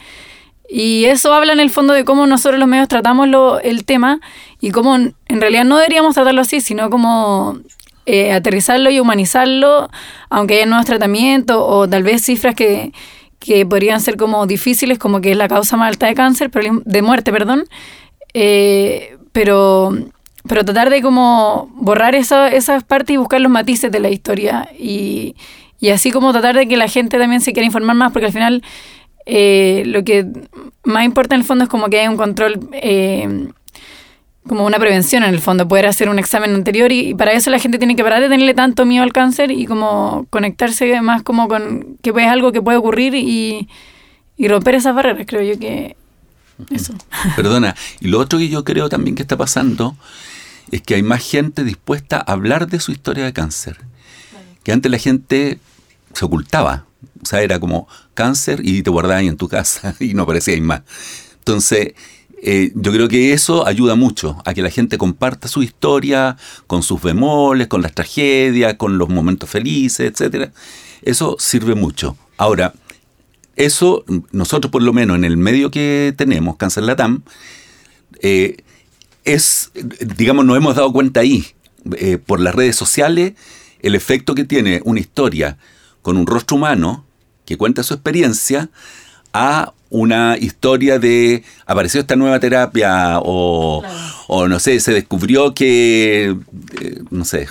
Y 0.69 1.05
eso 1.05 1.34
habla 1.34 1.51
en 1.51 1.60
el 1.60 1.69
fondo 1.69 1.93
de 1.93 2.05
cómo 2.05 2.27
nosotros 2.27 2.60
los 2.60 2.69
medios 2.69 2.88
tratamos 2.88 3.27
lo, 3.27 3.60
el 3.60 3.84
tema 3.84 4.22
y 4.62 4.72
cómo 4.72 4.96
en 4.96 5.13
realidad 5.27 5.65
no 5.65 5.77
deberíamos 5.77 6.15
tratarlo 6.15 6.41
así, 6.41 6.62
sino 6.62 6.89
como 6.89 7.60
eh, 8.05 8.31
aterrizarlo 8.31 8.89
y 8.89 9.00
humanizarlo, 9.00 9.89
aunque 10.29 10.55
haya 10.55 10.65
nuevos 10.65 10.86
tratamientos 10.86 11.58
o 11.60 11.89
tal 11.89 12.03
vez 12.03 12.24
cifras 12.24 12.55
que, 12.55 12.93
que 13.39 13.65
podrían 13.65 14.00
ser 14.00 14.15
como 14.15 14.46
difíciles, 14.46 15.00
como 15.00 15.22
que 15.22 15.31
es 15.31 15.38
la 15.38 15.48
causa 15.48 15.75
más 15.75 15.89
alta 15.89 16.08
de 16.08 16.15
cáncer, 16.15 16.51
de 16.51 17.01
muerte, 17.01 17.31
perdón, 17.31 17.65
eh, 18.33 19.17
pero, 19.31 19.95
pero 20.48 20.65
tratar 20.65 20.89
de 20.89 21.01
como 21.01 21.69
borrar 21.75 22.15
esas 22.15 22.83
partes 22.83 23.13
y 23.13 23.17
buscar 23.17 23.41
los 23.41 23.51
matices 23.51 23.91
de 23.91 24.00
la 24.00 24.09
historia. 24.09 24.69
Y, 24.77 25.36
y, 25.79 25.89
así 25.89 26.12
como 26.12 26.31
tratar 26.31 26.55
de 26.55 26.67
que 26.67 26.77
la 26.77 26.88
gente 26.88 27.17
también 27.17 27.41
se 27.41 27.53
quiera 27.53 27.65
informar 27.65 27.95
más, 27.95 28.12
porque 28.12 28.27
al 28.27 28.33
final 28.33 28.63
eh, 29.25 29.83
lo 29.86 30.03
que 30.03 30.25
más 30.83 31.05
importa 31.05 31.36
en 31.36 31.41
el 31.41 31.48
fondo 31.48 31.63
es 31.65 31.69
como 31.69 31.88
que 31.88 32.00
hay 32.00 32.07
un 32.07 32.17
control, 32.17 32.69
eh, 32.74 33.48
como 34.48 34.65
una 34.65 34.79
prevención 34.79 35.24
en 35.24 35.29
el 35.29 35.39
fondo, 35.39 35.67
poder 35.67 35.86
hacer 35.86 36.09
un 36.09 36.17
examen 36.17 36.55
anterior 36.55 36.91
y, 36.91 37.13
para 37.13 37.33
eso 37.33 37.51
la 37.51 37.59
gente 37.59 37.77
tiene 37.77 37.95
que 37.95 38.03
parar 38.03 38.21
de 38.21 38.29
tenerle 38.29 38.55
tanto 38.55 38.86
miedo 38.86 39.03
al 39.03 39.13
cáncer 39.13 39.51
y 39.51 39.67
como 39.67 40.25
conectarse 40.31 41.00
más 41.01 41.21
como 41.21 41.48
con 41.48 41.98
que 42.01 42.09
es 42.09 42.27
algo 42.27 42.51
que 42.51 42.62
puede 42.62 42.79
ocurrir 42.79 43.13
y, 43.13 43.69
y 44.36 44.48
romper 44.48 44.75
esas 44.75 44.95
barreras, 44.95 45.25
creo 45.27 45.43
yo 45.43 45.59
que 45.59 45.95
eso. 46.70 46.94
Perdona. 47.36 47.75
Y 48.00 48.08
lo 48.08 48.20
otro 48.20 48.39
que 48.39 48.50
yo 48.50 48.63
creo 48.63 48.89
también 48.89 49.16
que 49.16 49.22
está 49.22 49.38
pasando 49.38 49.96
es 50.72 50.82
que 50.82 50.96
hay 50.96 51.04
más 51.04 51.24
gente 51.24 51.63
dispuesta 51.63 52.18
a 52.18 52.34
hablar 52.34 52.68
de 52.68 52.80
su 52.80 52.92
historia 52.92 53.25
de 53.25 53.34
cáncer. 53.34 53.78
Que 54.63 54.72
antes 54.72 54.92
la 54.92 54.98
gente 54.98 55.60
se 56.13 56.25
ocultaba. 56.25 56.86
O 57.22 57.25
sea, 57.25 57.42
era 57.42 57.60
como 57.60 57.88
cáncer 58.13 58.62
y 58.63 58.82
te 58.84 58.89
guardabas 58.89 59.22
ahí 59.22 59.28
en 59.28 59.38
tu 59.38 59.48
casa 59.48 59.96
y 60.00 60.13
no 60.13 60.24
aparecía 60.24 60.60
más. 60.62 60.82
Entonces, 61.39 61.94
eh, 62.42 62.72
yo 62.75 62.92
creo 62.92 63.08
que 63.08 63.34
eso 63.34 63.68
ayuda 63.68 63.96
mucho 63.96 64.42
a 64.46 64.54
que 64.54 64.62
la 64.62 64.70
gente 64.70 64.98
comparta 64.98 65.48
su 65.48 65.62
historia 65.62 66.38
con 66.68 66.84
sus 66.84 67.01
bemoles, 67.01 67.68
con 67.68 67.82
las 67.82 67.94
tragedias, 67.94 68.75
con 68.75 68.98
los 68.98 69.10
momentos 69.10 69.50
felices, 69.50 70.12
etcétera. 70.12 70.51
Eso 71.01 71.36
sirve 71.39 71.75
mucho. 71.75 72.18
Ahora, 72.38 72.74
eso, 73.60 74.06
nosotros 74.32 74.72
por 74.72 74.82
lo 74.82 74.94
menos 74.94 75.18
en 75.18 75.25
el 75.25 75.36
medio 75.36 75.70
que 75.70 76.13
tenemos, 76.18 76.56
Cáncer 76.56 76.84
Latam, 76.84 77.24
eh, 78.22 78.58
es, 79.25 79.72
digamos, 80.16 80.46
nos 80.46 80.56
hemos 80.56 80.75
dado 80.78 80.94
cuenta 80.94 81.20
ahí, 81.20 81.46
eh, 81.98 82.18
por 82.18 82.39
las 82.39 82.56
redes 82.56 82.78
sociales, 82.78 83.34
el 83.82 83.96
efecto 83.96 84.34
que 84.34 84.46
tiene 84.46 84.82
una 84.86 85.01
historia 85.01 85.58
con 86.01 86.16
un 86.16 86.25
rostro 86.25 86.56
humano 86.56 87.06
que 87.46 87.58
cuenta 87.58 87.84
su 87.84 87.94
experiencia 87.94 88.70
a 89.34 89.74
una 89.89 90.38
historia 90.38 90.98
de 90.98 91.44
apareció 91.66 92.00
esta 92.00 92.16
nueva 92.16 92.39
terapia 92.39 93.20
o, 93.20 93.84
no 94.48 94.60
sé, 94.60 94.80
se 94.80 94.94
descubrió 94.94 95.54
que, 95.54 96.36
eh, 96.80 97.01
no 97.10 97.25
sé, 97.25 97.48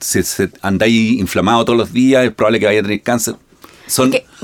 se, 0.00 0.22
se, 0.22 0.50
anda 0.62 0.86
ahí 0.86 1.18
inflamado 1.20 1.64
todos 1.66 1.78
los 1.78 1.92
días, 1.92 2.24
es 2.24 2.32
probable 2.32 2.60
que 2.60 2.66
vaya 2.66 2.80
a 2.80 2.84
tener 2.84 3.02
cáncer 3.02 3.34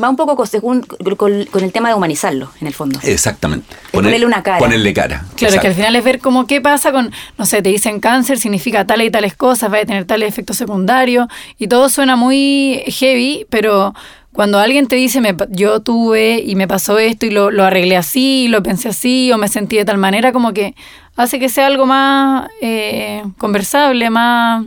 va 0.03 0.11
un 0.11 0.17
poco 0.17 0.37
con, 0.37 0.47
según, 0.47 0.83
con, 0.83 1.33
el 1.33 1.73
tema 1.73 1.89
de 1.89 1.95
humanizarlo, 1.95 2.51
en 2.61 2.67
el 2.67 2.75
fondo. 2.75 2.99
Exactamente. 3.03 3.77
ponerle 3.93 4.27
una 4.27 4.43
cara. 4.43 4.59
Ponerle 4.59 4.93
cara. 4.93 5.25
Claro, 5.37 5.55
es 5.55 5.61
que 5.61 5.69
al 5.69 5.75
final 5.75 5.97
es 5.97 6.05
ver 6.05 6.19
cómo 6.19 6.47
qué 6.47 6.61
pasa 6.61 6.93
con, 6.93 7.13
no 7.39 7.47
sé, 7.47 7.63
te 7.63 7.71
dicen 7.71 8.01
cáncer 8.01 8.39
significa 8.39 8.87
tales 8.87 9.09
y 9.09 9.11
tales 9.11 9.35
cosas, 9.35 9.73
va 9.73 9.79
a 9.79 9.85
tener 9.85 10.05
tales 10.05 10.29
efectos 10.29 10.57
secundarios, 10.57 11.29
y 11.59 11.69
todo 11.69 11.89
suena 11.89 12.17
muy 12.17 12.83
heavy, 12.87 13.47
pero 13.51 13.95
cuando 14.33 14.59
alguien 14.59 14.87
te 14.87 14.97
dice, 14.97 15.21
me, 15.21 15.35
yo 15.49 15.81
tuve 15.81 16.43
y 16.45 16.57
me 16.57 16.69
pasó 16.69 16.99
esto 16.99 17.25
y 17.25 17.31
lo, 17.31 17.51
lo 17.51 17.65
arreglé 17.65 17.97
así, 17.97 18.49
lo 18.49 18.63
pensé 18.63 18.91
así, 18.91 19.33
o 19.33 19.39
me 19.39 19.49
sentí 19.49 19.77
de 19.77 19.85
tal 19.85 19.99
manera, 19.99 20.33
como 20.33 20.53
que 20.53 20.75
hace 21.17 21.39
que 21.39 21.49
sea 21.49 21.67
algo 21.67 21.87
más 21.87 22.49
eh, 22.61 23.23
conversable, 23.39 24.11
más 24.11 24.65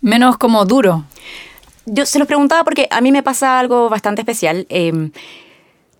menos 0.00 0.36
como 0.36 0.64
duro 0.64 1.04
yo 1.86 2.06
se 2.06 2.18
los 2.18 2.28
preguntaba 2.28 2.64
porque 2.64 2.88
a 2.90 3.00
mí 3.00 3.12
me 3.12 3.22
pasa 3.22 3.58
algo 3.58 3.88
bastante 3.88 4.22
especial. 4.22 4.66
Em, 4.68 5.10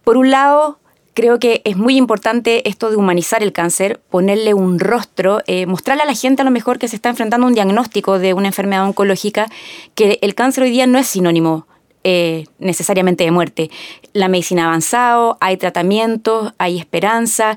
por 0.05 0.17
un 0.17 0.31
lado, 0.31 0.79
creo 1.15 1.39
que 1.39 1.63
es 1.65 1.77
muy 1.77 1.97
importante 1.97 2.69
esto 2.69 2.91
de 2.91 2.97
humanizar 2.97 3.43
el 3.43 3.53
cáncer, 3.53 4.01
ponerle 4.11 4.55
un 4.55 4.79
rostro, 4.79 5.41
eh, 5.47 5.67
mostrarle 5.67 6.03
a 6.03 6.07
la 6.07 6.15
gente 6.15 6.43
a 6.43 6.45
lo 6.45 6.51
mejor 6.51 6.79
que 6.79 6.89
se 6.89 6.97
está 6.97 7.09
enfrentando 7.09 7.47
a 7.47 7.49
un 7.49 7.55
diagnóstico 7.55 8.19
de 8.19 8.35
una 8.35 8.49
enfermedad 8.49 8.87
oncológica, 8.87 9.49
que 9.95 10.19
el 10.23 10.35
cáncer 10.35 10.65
hoy 10.65 10.71
día 10.71 10.87
no 10.87 10.99
es 10.99 11.07
sinónimo 11.07 11.67
eh, 12.05 12.47
necesariamente 12.59 13.25
de 13.25 13.31
muerte. 13.31 13.71
La 14.13 14.29
medicina 14.29 14.65
ha 14.65 14.67
avanzado, 14.69 15.37
hay 15.41 15.57
tratamientos, 15.57 16.53
hay 16.59 16.79
esperanza, 16.79 17.57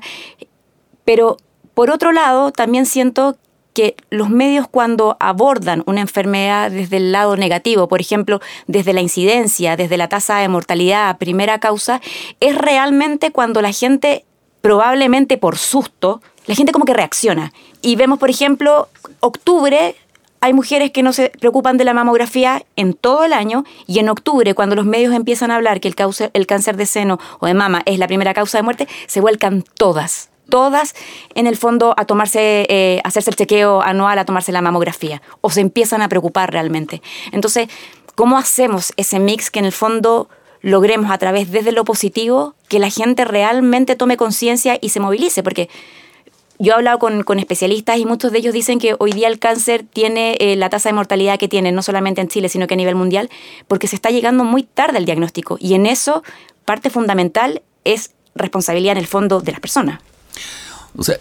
pero 1.04 1.38
por 1.74 1.90
otro 1.90 2.12
lado, 2.12 2.52
también 2.52 2.86
siento 2.86 3.36
que 3.76 3.94
los 4.08 4.30
medios 4.30 4.66
cuando 4.68 5.18
abordan 5.20 5.82
una 5.84 6.00
enfermedad 6.00 6.70
desde 6.70 6.96
el 6.96 7.12
lado 7.12 7.36
negativo, 7.36 7.88
por 7.88 8.00
ejemplo, 8.00 8.40
desde 8.66 8.94
la 8.94 9.02
incidencia, 9.02 9.76
desde 9.76 9.98
la 9.98 10.08
tasa 10.08 10.38
de 10.38 10.48
mortalidad, 10.48 11.18
primera 11.18 11.60
causa, 11.60 12.00
es 12.40 12.56
realmente 12.56 13.32
cuando 13.32 13.60
la 13.60 13.72
gente, 13.72 14.24
probablemente 14.62 15.36
por 15.36 15.58
susto, 15.58 16.22
la 16.46 16.54
gente 16.54 16.72
como 16.72 16.86
que 16.86 16.94
reacciona. 16.94 17.52
Y 17.82 17.96
vemos, 17.96 18.18
por 18.18 18.30
ejemplo, 18.30 18.88
octubre 19.20 19.94
hay 20.40 20.54
mujeres 20.54 20.90
que 20.90 21.02
no 21.02 21.12
se 21.12 21.28
preocupan 21.28 21.76
de 21.76 21.84
la 21.84 21.92
mamografía 21.92 22.64
en 22.76 22.94
todo 22.94 23.24
el 23.24 23.34
año 23.34 23.64
y 23.86 23.98
en 23.98 24.08
octubre, 24.08 24.54
cuando 24.54 24.74
los 24.74 24.86
medios 24.86 25.12
empiezan 25.12 25.50
a 25.50 25.56
hablar 25.56 25.80
que 25.80 25.88
el, 25.88 25.96
el 26.32 26.46
cáncer 26.46 26.78
de 26.78 26.86
seno 26.86 27.18
o 27.40 27.46
de 27.46 27.52
mama 27.52 27.82
es 27.84 27.98
la 27.98 28.06
primera 28.06 28.32
causa 28.32 28.56
de 28.56 28.62
muerte, 28.62 28.88
se 29.06 29.20
vuelcan 29.20 29.64
todas 29.74 30.30
todas 30.48 30.94
en 31.34 31.46
el 31.46 31.56
fondo 31.56 31.94
a 31.96 32.04
tomarse, 32.04 32.66
eh, 32.68 33.00
hacerse 33.04 33.30
el 33.30 33.36
chequeo 33.36 33.82
anual, 33.82 34.18
a 34.18 34.24
tomarse 34.24 34.52
la 34.52 34.62
mamografía, 34.62 35.22
o 35.40 35.50
se 35.50 35.60
empiezan 35.60 36.02
a 36.02 36.08
preocupar 36.08 36.52
realmente. 36.52 37.02
Entonces, 37.32 37.68
¿cómo 38.14 38.38
hacemos 38.38 38.92
ese 38.96 39.18
mix 39.18 39.50
que 39.50 39.58
en 39.58 39.64
el 39.64 39.72
fondo 39.72 40.28
logremos 40.62 41.10
a 41.10 41.18
través 41.18 41.50
desde 41.50 41.72
lo 41.72 41.84
positivo 41.84 42.54
que 42.68 42.78
la 42.78 42.90
gente 42.90 43.24
realmente 43.24 43.96
tome 43.96 44.16
conciencia 44.16 44.78
y 44.80 44.90
se 44.90 45.00
movilice? 45.00 45.42
Porque 45.42 45.68
yo 46.58 46.72
he 46.72 46.74
hablado 46.74 46.98
con, 46.98 47.38
especialistas 47.38 47.98
y 47.98 48.06
muchos 48.06 48.32
de 48.32 48.38
ellos 48.38 48.54
dicen 48.54 48.78
que 48.78 48.96
hoy 48.98 49.12
día 49.12 49.28
el 49.28 49.38
cáncer 49.38 49.84
tiene 49.84 50.36
eh, 50.40 50.56
la 50.56 50.70
tasa 50.70 50.88
de 50.88 50.94
mortalidad 50.94 51.38
que 51.38 51.48
tiene, 51.48 51.70
no 51.70 51.82
solamente 51.82 52.20
en 52.20 52.28
Chile, 52.28 52.48
sino 52.48 52.66
que 52.66 52.74
a 52.74 52.76
nivel 52.76 52.94
mundial, 52.94 53.28
porque 53.68 53.88
se 53.88 53.96
está 53.96 54.10
llegando 54.10 54.42
muy 54.44 54.62
tarde 54.62 54.96
al 54.96 55.04
diagnóstico. 55.04 55.58
Y 55.60 55.74
en 55.74 55.84
eso, 55.84 56.22
parte 56.64 56.88
fundamental 56.88 57.62
es 57.84 58.12
responsabilidad 58.34 58.92
en 58.92 58.98
el 58.98 59.06
fondo 59.06 59.40
de 59.40 59.52
las 59.52 59.60
personas. 59.60 60.00
O 60.96 61.04
sea, 61.04 61.18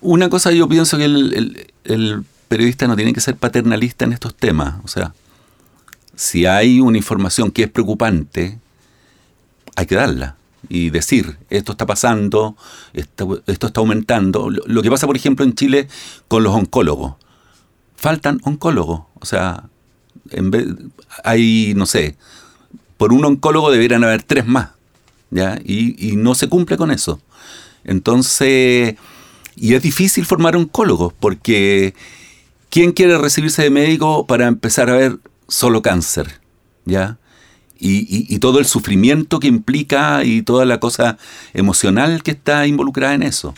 una 0.00 0.28
cosa 0.28 0.52
yo 0.52 0.68
pienso 0.68 0.96
que 0.96 1.04
el, 1.04 2.24
periodista 2.46 2.86
no 2.86 2.96
tiene 2.96 3.12
que 3.12 3.20
ser 3.20 3.36
paternalista 3.36 4.04
en 4.04 4.12
estos 4.12 4.34
temas. 4.34 4.76
O 4.84 4.88
sea, 4.88 5.12
si 6.14 6.46
hay 6.46 6.80
una 6.80 6.96
información 6.96 7.50
que 7.50 7.64
es 7.64 7.70
preocupante, 7.70 8.58
hay 9.76 9.86
que 9.86 9.96
darla. 9.96 10.36
y 10.68 10.90
decir, 10.90 11.38
esto 11.50 11.72
está 11.72 11.86
pasando, 11.86 12.56
esto, 12.92 13.42
esto 13.46 13.66
está 13.68 13.80
aumentando. 13.80 14.50
Lo, 14.50 14.82
que 14.82 14.90
pasa, 14.90 15.06
por 15.06 15.16
ejemplo, 15.16 15.44
en 15.44 15.54
Chile 15.54 15.88
con 16.26 16.42
los 16.42 16.54
oncólogos. 16.54 17.14
Faltan 17.96 18.40
oncólogos. 18.44 19.02
O 19.20 19.26
sea, 19.26 19.64
en 20.30 20.50
vez, 20.50 20.66
hay, 21.24 21.74
no 21.76 21.86
sé, 21.86 22.16
por 22.96 23.12
un 23.12 23.24
oncólogo 23.24 23.70
deberían 23.70 24.04
haber 24.04 24.22
tres 24.22 24.46
más. 24.46 24.70
¿ya? 25.30 25.58
Y 25.64 26.14
no 26.16 26.34
se 26.34 26.48
cumple 26.48 26.76
con 26.76 26.90
eso. 26.90 27.20
Entonces, 27.88 28.96
y 29.56 29.74
es 29.74 29.82
difícil 29.82 30.26
formar 30.26 30.54
oncólogos 30.56 31.14
porque 31.18 31.94
¿quién 32.68 32.92
quiere 32.92 33.16
recibirse 33.16 33.62
de 33.62 33.70
médico 33.70 34.26
para 34.26 34.46
empezar 34.46 34.90
a 34.90 34.96
ver 34.96 35.18
solo 35.48 35.80
cáncer? 35.80 36.40
¿Ya? 36.84 37.18
Y, 37.80 38.38
todo 38.40 38.58
el 38.58 38.66
sufrimiento 38.66 39.40
que 39.40 39.46
implica 39.46 40.24
y 40.24 40.42
toda 40.42 40.64
la 40.66 40.80
cosa 40.80 41.16
emocional 41.54 42.22
que 42.22 42.32
está 42.32 42.66
involucrada 42.66 43.14
en 43.14 43.22
eso. 43.22 43.54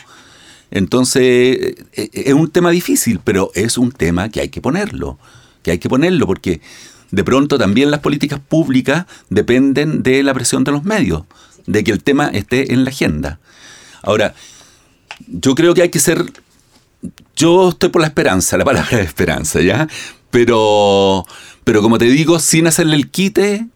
Entonces, 0.69 1.23
eh, 1.23 1.75
eh, 1.93 2.09
es 2.13 2.33
un 2.33 2.49
tema 2.49 2.69
difícil, 2.71 3.19
pero 3.23 3.51
es 3.55 3.77
un 3.77 3.91
tema 3.91 4.29
que 4.29 4.39
hay 4.39 4.49
que 4.49 4.61
ponerlo, 4.61 5.17
que 5.63 5.71
hay 5.71 5.79
que 5.79 5.89
ponerlo, 5.89 6.27
porque 6.27 6.61
de 7.09 7.23
pronto 7.23 7.57
también 7.57 7.91
las 7.91 7.99
políticas 7.99 8.39
públicas 8.39 9.07
dependen 9.29 10.03
de 10.03 10.23
la 10.23 10.33
presión 10.33 10.63
de 10.63 10.71
los 10.71 10.83
medios, 10.83 11.23
de 11.65 11.83
que 11.83 11.91
el 11.91 12.03
tema 12.03 12.27
esté 12.27 12.73
en 12.73 12.83
la 12.85 12.91
agenda. 12.91 13.40
Ahora, 14.01 14.33
yo 15.27 15.55
creo 15.55 15.73
que 15.73 15.83
hay 15.83 15.89
que 15.89 15.99
ser, 15.99 16.25
yo 17.35 17.69
estoy 17.69 17.89
por 17.89 18.01
la 18.01 18.07
esperanza, 18.07 18.57
la 18.57 18.65
palabra 18.65 18.97
de 18.97 19.03
esperanza, 19.03 19.61
¿ya? 19.61 19.87
Pero, 20.29 21.25
pero 21.63 21.81
como 21.81 21.97
te 21.97 22.05
digo, 22.05 22.39
sin 22.39 22.67
hacerle 22.67 22.95
el 22.95 23.09
quite 23.09 23.67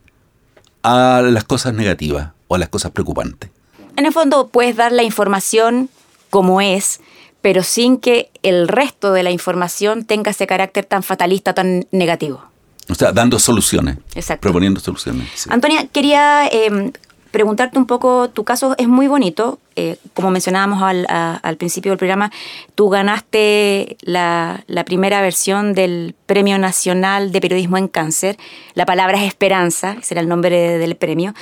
a 0.84 1.22
las 1.24 1.44
cosas 1.44 1.74
negativas 1.74 2.30
o 2.48 2.56
a 2.56 2.58
las 2.58 2.70
cosas 2.70 2.92
preocupantes. 2.92 3.50
En 3.98 4.06
el 4.06 4.14
fondo 4.14 4.48
puedes 4.48 4.76
dar 4.76 4.92
la 4.92 5.04
información 5.04 5.90
como 6.30 6.62
es, 6.62 7.00
pero 7.42 7.64
sin 7.64 7.98
que 7.98 8.30
el 8.44 8.68
resto 8.68 9.14
de 9.14 9.24
la 9.24 9.32
información 9.32 10.06
tenga 10.06 10.32
ese 10.32 10.48
carácter 10.48 10.86
tan 10.86 11.04
fatalista, 11.04 11.54
tan 11.54 11.88
negativo. 11.92 12.44
O 12.90 12.96
sea, 12.96 13.12
dando 13.12 13.40
soluciones. 13.40 13.98
Exacto. 14.14 14.42
Proponiendo 14.42 14.80
soluciones. 14.80 15.28
sí. 15.36 15.50
Antonia, 15.52 15.88
quería 15.88 16.48
eh, 16.48 16.92
preguntarte 17.36 17.78
un 17.78 17.86
poco, 17.86 18.30
tu 18.30 18.46
caso 18.46 18.76
es 18.78 18.88
muy 18.88 19.08
bonito, 19.10 19.60
eh, 19.76 19.98
como 20.14 20.32
mencionábamos 20.32 20.82
al, 20.82 21.06
a- 21.10 21.36
al 21.44 21.58
principio 21.58 21.92
del 21.92 21.98
programa, 21.98 22.32
tú 22.76 22.88
ganaste 22.88 23.98
la, 24.00 24.64
la 24.68 24.86
primera 24.86 25.20
versión 25.20 25.74
del 25.74 26.16
Premio 26.28 26.58
Nacional 26.58 27.34
de 27.34 27.42
Periodismo 27.42 27.78
en 27.78 27.90
Cáncer, 27.90 28.38
la 28.74 28.86
palabra 28.86 29.18
es 29.18 29.28
Esperanza, 29.28 29.98
ese 30.02 30.14
era 30.14 30.22
el 30.22 30.30
nombre 30.30 30.50
de- 30.50 30.78
del 30.78 30.96
premio, 30.96 31.34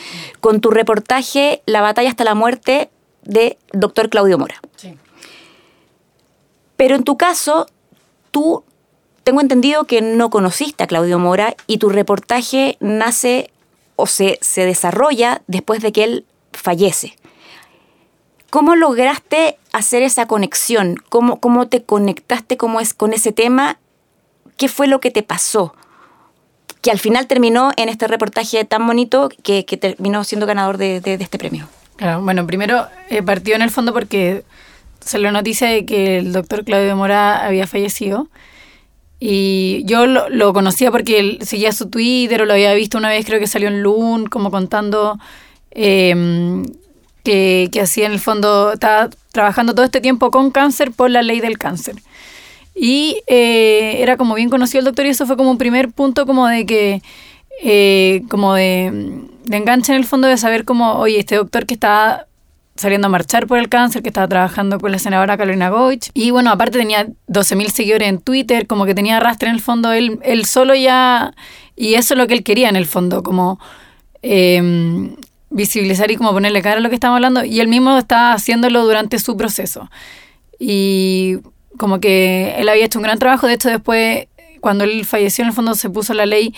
con 0.41 0.61
tu 0.61 0.71
reportaje 0.71 1.61
La 1.67 1.81
batalla 1.81 2.09
hasta 2.09 2.23
la 2.23 2.33
muerte 2.33 2.89
de 3.21 3.59
doctor 3.71 4.09
Claudio 4.09 4.39
Mora. 4.39 4.55
Pero 6.75 6.95
en 6.95 7.03
tu 7.03 7.17
caso, 7.17 7.67
tú 8.31 8.63
tengo 9.23 9.41
entendido 9.41 9.83
que 9.85 10.01
no 10.01 10.31
conociste 10.31 10.83
a 10.83 10.87
Claudio 10.87 11.19
Mora 11.19 11.55
y 11.67 11.77
tu 11.77 11.89
reportaje 11.89 12.77
nace 12.79 13.51
o 13.95 14.07
se, 14.07 14.37
se 14.41 14.65
desarrolla 14.65 15.41
después 15.47 15.81
de 15.81 15.91
que 15.91 16.03
él 16.03 16.25
fallece. 16.53 17.15
¿Cómo 18.49 18.75
lograste 18.75 19.57
hacer 19.71 20.03
esa 20.03 20.27
conexión? 20.27 20.97
¿Cómo, 21.09 21.39
cómo 21.39 21.67
te 21.67 21.83
conectaste 21.83 22.55
cómo 22.57 22.79
es, 22.79 22.93
con 22.93 23.13
ese 23.13 23.31
tema? 23.31 23.79
¿Qué 24.57 24.67
fue 24.67 24.87
lo 24.87 24.99
que 24.99 25.09
te 25.09 25.23
pasó? 25.23 25.73
Que 26.81 26.91
al 26.91 26.99
final 26.99 27.25
terminó 27.27 27.71
en 27.77 27.89
este 27.89 28.07
reportaje 28.07 28.63
tan 28.65 28.85
bonito 28.85 29.29
que, 29.41 29.65
que 29.65 29.77
terminó 29.77 30.23
siendo 30.23 30.45
ganador 30.45 30.77
de, 30.77 30.99
de- 31.01 31.17
de 31.17 31.23
este 31.23 31.39
premio. 31.39 31.67
Claro, 31.95 32.21
bueno, 32.21 32.45
primero 32.45 32.87
eh, 33.09 33.23
partió 33.23 33.55
en 33.55 33.61
el 33.63 33.71
fondo 33.71 33.93
porque 33.93 34.43
salió 34.99 35.31
noticia 35.31 35.67
de 35.69 35.85
que 35.85 36.17
el 36.19 36.33
doctor 36.33 36.63
Claudio 36.63 36.95
Mora 36.95 37.45
había 37.45 37.65
fallecido. 37.67 38.27
Y 39.25 39.85
yo 39.85 40.05
lo, 40.05 40.27
lo 40.27 40.51
conocía 40.51 40.91
porque 40.91 41.37
seguía 41.43 41.71
su 41.71 41.89
Twitter 41.89 42.41
o 42.41 42.45
lo 42.45 42.51
había 42.51 42.73
visto 42.73 42.97
una 42.97 43.07
vez, 43.07 43.25
creo 43.25 43.39
que 43.39 43.47
salió 43.47 43.69
en 43.69 43.81
Loon, 43.81 44.27
como 44.27 44.51
contando 44.51 45.17
eh, 45.71 46.13
que, 47.23 47.69
que 47.71 47.79
hacía 47.79 48.05
en 48.07 48.11
el 48.11 48.19
fondo, 48.19 48.73
estaba 48.73 49.09
trabajando 49.31 49.73
todo 49.73 49.85
este 49.85 50.01
tiempo 50.01 50.29
con 50.29 50.51
cáncer 50.51 50.91
por 50.91 51.09
la 51.09 51.21
ley 51.21 51.39
del 51.39 51.57
cáncer. 51.57 51.95
Y 52.75 53.21
eh, 53.27 53.95
era 53.99 54.17
como 54.17 54.35
bien 54.35 54.49
conocido 54.49 54.79
el 54.79 54.85
doctor 54.87 55.05
y 55.05 55.11
eso 55.11 55.25
fue 55.25 55.37
como 55.37 55.51
un 55.51 55.57
primer 55.57 55.89
punto 55.93 56.25
como 56.25 56.45
de 56.49 56.65
que, 56.65 57.01
eh, 57.63 58.23
como 58.29 58.55
de, 58.55 59.21
de 59.45 59.55
enganche 59.55 59.93
en 59.93 59.99
el 59.99 60.05
fondo 60.05 60.27
de 60.27 60.35
saber 60.35 60.65
como, 60.65 60.95
oye, 60.95 61.19
este 61.19 61.37
doctor 61.37 61.65
que 61.65 61.75
está 61.75 62.27
saliendo 62.75 63.07
a 63.07 63.09
marchar 63.09 63.47
por 63.47 63.59
el 63.59 63.69
cáncer, 63.69 64.01
que 64.01 64.09
estaba 64.09 64.27
trabajando 64.27 64.79
con 64.79 64.91
la 64.91 64.99
senadora 64.99 65.37
Carolina 65.37 65.69
Goich. 65.69 66.09
Y 66.13 66.31
bueno, 66.31 66.51
aparte 66.51 66.77
tenía 66.77 67.07
12.000 67.27 67.69
seguidores 67.69 68.09
en 68.09 68.19
Twitter, 68.19 68.67
como 68.67 68.85
que 68.85 68.95
tenía 68.95 69.17
arrastre 69.17 69.49
en 69.49 69.55
el 69.55 69.61
fondo, 69.61 69.91
él, 69.91 70.19
él 70.23 70.45
solo 70.45 70.75
ya... 70.75 71.33
Y 71.75 71.95
eso 71.95 72.13
es 72.13 72.17
lo 72.19 72.27
que 72.27 72.35
él 72.35 72.43
quería 72.43 72.69
en 72.69 72.75
el 72.75 72.85
fondo, 72.85 73.23
como 73.23 73.59
eh, 74.21 75.15
visibilizar 75.49 76.11
y 76.11 76.17
como 76.17 76.31
ponerle 76.31 76.61
cara 76.61 76.77
a 76.77 76.79
lo 76.81 76.89
que 76.89 76.95
estamos 76.95 77.15
hablando. 77.15 77.43
Y 77.43 77.59
él 77.59 77.67
mismo 77.67 77.97
estaba 77.97 78.33
haciéndolo 78.33 78.83
durante 78.83 79.17
su 79.19 79.37
proceso. 79.37 79.89
Y 80.59 81.37
como 81.77 81.99
que 81.99 82.55
él 82.57 82.69
había 82.69 82.85
hecho 82.85 82.99
un 82.99 83.03
gran 83.03 83.19
trabajo, 83.19 83.47
de 83.47 83.53
hecho 83.53 83.69
después, 83.69 84.27
cuando 84.61 84.83
él 84.83 85.05
falleció, 85.05 85.43
en 85.43 85.49
el 85.49 85.55
fondo 85.55 85.75
se 85.75 85.89
puso 85.89 86.13
la 86.13 86.25
ley, 86.25 86.53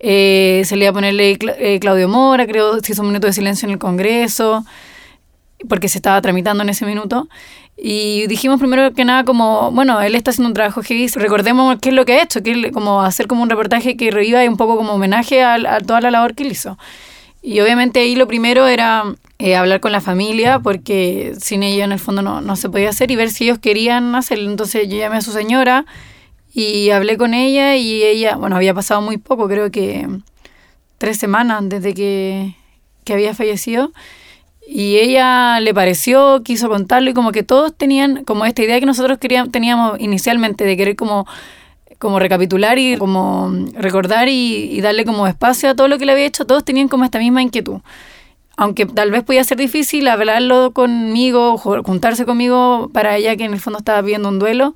eh, 0.00 0.62
se 0.64 0.76
le 0.76 0.84
iba 0.84 0.90
a 0.90 0.94
ponerle 0.94 1.38
eh, 1.40 1.78
Claudio 1.80 2.08
Mora, 2.08 2.46
creo, 2.46 2.80
se 2.80 2.92
hizo 2.92 3.02
un 3.02 3.08
minuto 3.08 3.26
de 3.26 3.32
silencio 3.32 3.66
en 3.66 3.72
el 3.72 3.78
Congreso, 3.78 4.64
porque 5.68 5.88
se 5.88 5.98
estaba 5.98 6.20
tramitando 6.20 6.62
en 6.62 6.68
ese 6.68 6.84
minuto. 6.84 7.28
Y 7.76 8.26
dijimos 8.26 8.58
primero 8.58 8.92
que 8.92 9.04
nada 9.04 9.24
como, 9.24 9.70
bueno, 9.70 10.00
él 10.00 10.14
está 10.14 10.30
haciendo 10.30 10.48
un 10.48 10.54
trabajo 10.54 10.82
heavy, 10.82 11.06
recordemos 11.08 11.78
qué 11.80 11.90
es 11.90 11.94
lo 11.94 12.04
que 12.04 12.14
ha 12.14 12.22
hecho, 12.22 12.42
que 12.42 12.50
él, 12.50 12.72
como 12.72 13.02
hacer 13.02 13.28
como 13.28 13.42
un 13.42 13.50
reportaje 13.50 13.96
que 13.96 14.10
reviva 14.10 14.44
y 14.44 14.48
un 14.48 14.56
poco 14.56 14.76
como 14.76 14.94
homenaje 14.94 15.42
a, 15.42 15.54
a 15.54 15.80
toda 15.80 16.00
la 16.00 16.10
labor 16.10 16.34
que 16.34 16.42
él 16.42 16.52
hizo. 16.52 16.76
Y 17.40 17.60
obviamente 17.60 18.00
ahí 18.00 18.16
lo 18.16 18.26
primero 18.26 18.66
era 18.66 19.04
eh, 19.38 19.54
hablar 19.54 19.78
con 19.78 19.92
la 19.92 20.00
familia, 20.00 20.58
porque 20.58 21.34
sin 21.40 21.62
ella 21.62 21.84
en 21.84 21.92
el 21.92 22.00
fondo 22.00 22.22
no, 22.22 22.40
no 22.40 22.56
se 22.56 22.68
podía 22.68 22.90
hacer 22.90 23.10
y 23.12 23.16
ver 23.16 23.30
si 23.30 23.44
ellos 23.44 23.58
querían 23.60 24.14
hacerlo. 24.16 24.50
Entonces 24.50 24.88
yo 24.88 24.96
llamé 24.96 25.18
a 25.18 25.20
su 25.20 25.30
señora 25.30 25.86
y 26.52 26.90
hablé 26.90 27.16
con 27.16 27.34
ella 27.34 27.76
y 27.76 28.02
ella, 28.02 28.36
bueno, 28.36 28.56
había 28.56 28.74
pasado 28.74 29.00
muy 29.00 29.18
poco, 29.18 29.46
creo 29.46 29.70
que 29.70 30.08
tres 30.98 31.18
semanas 31.18 31.62
desde 31.68 31.94
que, 31.94 32.56
que 33.04 33.12
había 33.12 33.32
fallecido. 33.34 33.92
Y 34.70 34.98
ella 34.98 35.60
le 35.60 35.72
pareció, 35.72 36.42
quiso 36.42 36.68
contarlo 36.68 37.08
y 37.08 37.14
como 37.14 37.32
que 37.32 37.42
todos 37.42 37.74
tenían 37.74 38.24
como 38.24 38.44
esta 38.44 38.62
idea 38.62 38.78
que 38.78 38.84
nosotros 38.84 39.16
queríamos, 39.16 39.50
teníamos 39.50 39.98
inicialmente 39.98 40.64
de 40.64 40.76
querer 40.76 40.94
como, 40.94 41.26
como 41.98 42.18
recapitular 42.18 42.78
y 42.78 42.98
como 42.98 43.50
recordar 43.72 44.28
y, 44.28 44.78
darle 44.82 45.06
como 45.06 45.26
espacio 45.26 45.70
a 45.70 45.74
todo 45.74 45.88
lo 45.88 45.96
que 45.96 46.04
le 46.04 46.12
había 46.12 46.26
hecho, 46.26 46.44
todos 46.44 46.64
tenían 46.66 46.88
como 46.88 47.04
esta 47.04 47.18
misma 47.18 47.40
inquietud. 47.40 47.80
Aunque 48.58 48.84
tal 48.84 49.10
vez 49.10 49.22
podía 49.24 49.42
ser 49.42 49.56
difícil 49.56 50.06
hablarlo 50.06 50.72
conmigo, 50.72 51.56
ju- 51.56 51.82
juntarse 51.82 52.26
conmigo 52.26 52.90
para 52.92 53.16
ella 53.16 53.36
que 53.36 53.44
en 53.44 53.54
el 53.54 53.60
fondo 53.60 53.78
estaba 53.78 54.02
viviendo 54.02 54.28
un 54.28 54.38
duelo, 54.38 54.74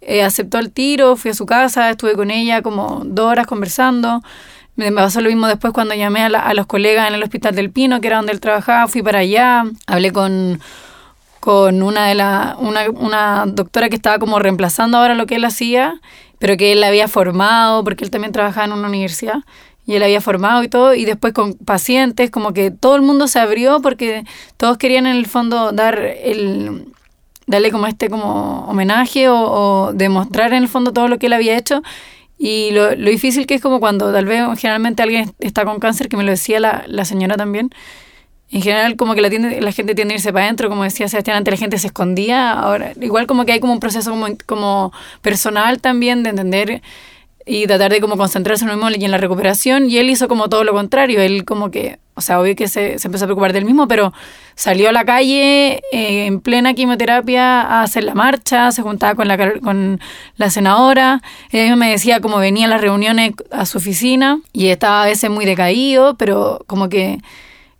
eh, 0.00 0.22
aceptó 0.22 0.58
el 0.58 0.70
tiro, 0.70 1.16
fui 1.16 1.32
a 1.32 1.34
su 1.34 1.44
casa, 1.44 1.90
estuve 1.90 2.14
con 2.14 2.30
ella 2.30 2.62
como 2.62 3.02
dos 3.04 3.26
horas 3.26 3.46
conversando. 3.46 4.22
Me 4.76 4.90
pasó 4.90 5.20
lo 5.20 5.28
mismo 5.28 5.46
después 5.46 5.72
cuando 5.72 5.94
llamé 5.94 6.22
a, 6.24 6.28
la- 6.28 6.40
a 6.40 6.52
los 6.54 6.66
colegas 6.66 7.08
en 7.08 7.14
el 7.14 7.22
Hospital 7.22 7.54
del 7.54 7.70
Pino, 7.70 8.00
que 8.00 8.08
era 8.08 8.16
donde 8.16 8.32
él 8.32 8.40
trabajaba, 8.40 8.88
fui 8.88 9.02
para 9.02 9.20
allá, 9.20 9.64
hablé 9.86 10.12
con, 10.12 10.60
con 11.40 11.82
una 11.82 12.06
de 12.08 12.14
la, 12.16 12.56
una, 12.58 12.90
una 12.90 13.44
doctora 13.46 13.88
que 13.88 13.94
estaba 13.96 14.18
como 14.18 14.38
reemplazando 14.40 14.98
ahora 14.98 15.14
lo 15.14 15.26
que 15.26 15.36
él 15.36 15.44
hacía, 15.44 16.00
pero 16.40 16.56
que 16.56 16.72
él 16.72 16.82
había 16.82 17.06
formado, 17.06 17.84
porque 17.84 18.02
él 18.04 18.10
también 18.10 18.32
trabajaba 18.32 18.66
en 18.66 18.72
una 18.72 18.88
universidad, 18.88 19.36
y 19.86 19.94
él 19.94 20.02
había 20.02 20.20
formado 20.20 20.64
y 20.64 20.68
todo, 20.68 20.94
y 20.94 21.04
después 21.04 21.32
con 21.34 21.54
pacientes, 21.54 22.30
como 22.32 22.52
que 22.52 22.70
todo 22.72 22.96
el 22.96 23.02
mundo 23.02 23.28
se 23.28 23.38
abrió 23.38 23.80
porque 23.80 24.24
todos 24.56 24.76
querían 24.78 25.06
en 25.06 25.14
el 25.16 25.26
fondo 25.26 25.70
dar 25.72 25.98
el 26.00 26.86
darle 27.46 27.70
como 27.70 27.86
este 27.86 28.08
como 28.08 28.64
homenaje 28.66 29.28
o, 29.28 29.36
o 29.36 29.92
demostrar 29.92 30.54
en 30.54 30.62
el 30.62 30.68
fondo 30.68 30.94
todo 30.94 31.08
lo 31.08 31.18
que 31.18 31.26
él 31.26 31.34
había 31.34 31.58
hecho 31.58 31.82
y 32.38 32.70
lo, 32.72 32.94
lo 32.96 33.10
difícil 33.10 33.46
que 33.46 33.54
es 33.54 33.60
como 33.62 33.80
cuando 33.80 34.12
tal 34.12 34.26
vez 34.26 34.42
generalmente 34.58 35.02
alguien 35.02 35.32
está 35.40 35.64
con 35.64 35.78
cáncer, 35.80 36.08
que 36.08 36.16
me 36.16 36.24
lo 36.24 36.30
decía 36.30 36.60
la, 36.60 36.84
la 36.88 37.04
señora 37.04 37.36
también, 37.36 37.70
en 38.50 38.62
general 38.62 38.96
como 38.96 39.14
que 39.14 39.20
la, 39.20 39.30
tiende- 39.30 39.60
la 39.60 39.72
gente 39.72 39.94
tiende 39.94 40.14
a 40.14 40.16
irse 40.18 40.32
para 40.32 40.44
adentro, 40.44 40.68
como 40.68 40.84
decía 40.84 41.08
Sebastián, 41.08 41.38
antes 41.38 41.52
la 41.52 41.58
gente 41.58 41.78
se 41.78 41.88
escondía, 41.88 42.52
ahora 42.52 42.92
igual 43.00 43.26
como 43.26 43.44
que 43.44 43.52
hay 43.52 43.60
como 43.60 43.72
un 43.72 43.80
proceso 43.80 44.10
como, 44.10 44.26
como 44.46 44.92
personal 45.22 45.80
también 45.80 46.22
de 46.22 46.30
entender 46.30 46.82
y 47.46 47.66
tratar 47.66 47.92
de 47.92 48.00
como 48.00 48.16
concentrarse 48.16 48.64
en 48.64 48.70
lo 48.70 48.76
mismo 48.76 48.90
y 48.90 49.04
en 49.04 49.10
la 49.10 49.18
recuperación. 49.18 49.90
Y 49.90 49.98
él 49.98 50.08
hizo 50.10 50.28
como 50.28 50.48
todo 50.48 50.64
lo 50.64 50.72
contrario, 50.72 51.20
él 51.20 51.44
como 51.44 51.70
que, 51.70 51.98
o 52.14 52.20
sea, 52.20 52.40
obvio 52.40 52.56
que 52.56 52.68
se, 52.68 52.98
se 52.98 53.08
empezó 53.08 53.24
a 53.24 53.28
preocupar 53.28 53.52
del 53.52 53.64
mismo, 53.64 53.86
pero 53.86 54.12
salió 54.54 54.88
a 54.88 54.92
la 54.92 55.04
calle 55.04 55.82
eh, 55.92 56.26
en 56.26 56.40
plena 56.40 56.74
quimioterapia 56.74 57.60
a 57.60 57.82
hacer 57.82 58.04
la 58.04 58.14
marcha, 58.14 58.72
se 58.72 58.82
juntaba 58.82 59.14
con 59.14 59.28
la, 59.28 59.58
con 59.60 60.00
la 60.36 60.50
senadora, 60.50 61.20
ella 61.50 61.76
me 61.76 61.90
decía 61.90 62.20
cómo 62.20 62.38
venía 62.38 62.66
a 62.66 62.70
las 62.70 62.80
reuniones 62.80 63.32
a 63.50 63.66
su 63.66 63.78
oficina 63.78 64.40
y 64.52 64.68
estaba 64.68 65.02
a 65.02 65.06
veces 65.06 65.28
muy 65.30 65.44
decaído, 65.44 66.16
pero 66.16 66.64
como 66.66 66.88
que 66.88 67.18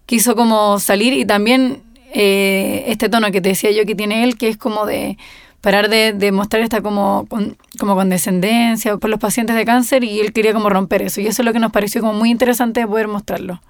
quiso 0.07 0.37
como 0.37 0.79
salir. 0.79 1.15
Y 1.15 1.25
también 1.25 1.83
eh, 2.13 2.85
este 2.89 3.09
tono 3.09 3.31
que 3.31 3.41
te 3.41 3.51
decía 3.51 3.71
yo 3.71 3.87
que 3.87 3.95
tiene 3.95 4.25
él, 4.25 4.37
que 4.37 4.49
es 4.49 4.57
como 4.57 4.87
de 4.87 5.17
parar 5.65 5.89
de, 5.89 6.31
mostrar 6.31 6.63
esta 6.63 6.83
como, 6.83 7.27
como 7.79 7.95
condescendencia 7.95 8.99
con 8.99 9.11
los 9.11 9.19
pacientes 9.19 9.57
de 9.57 9.65
cáncer 9.65 10.05
y 10.05 10.21
él 10.21 10.35
quería 10.35 10.53
como 10.53 10.69
romper 10.69 11.01
eso. 11.01 11.23
Y 11.23 11.27
eso 11.27 11.41
es 11.41 11.47
lo 11.47 11.55
que 11.55 11.59
nos 11.59 11.73
pareció 11.73 12.03
como 12.03 12.13
muy 12.13 12.31
interesante 12.31 12.87
poder 12.87 13.09
mostrarlo. 13.09 13.63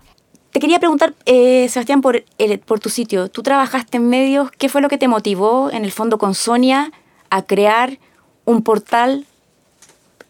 Te 0.50 0.58
quería 0.58 0.80
preguntar, 0.80 1.14
eh, 1.24 1.68
Sebastián, 1.68 2.00
por, 2.00 2.24
el, 2.38 2.58
por 2.58 2.80
tu 2.80 2.88
sitio. 2.88 3.28
Tú 3.28 3.44
trabajaste 3.44 3.98
en 3.98 4.08
medios, 4.08 4.50
¿qué 4.50 4.68
fue 4.68 4.80
lo 4.80 4.88
que 4.88 4.98
te 4.98 5.06
motivó 5.06 5.70
en 5.70 5.84
el 5.84 5.92
fondo 5.92 6.18
con 6.18 6.34
Sonia 6.34 6.90
a 7.30 7.42
crear 7.42 8.00
un 8.44 8.62
portal 8.62 9.24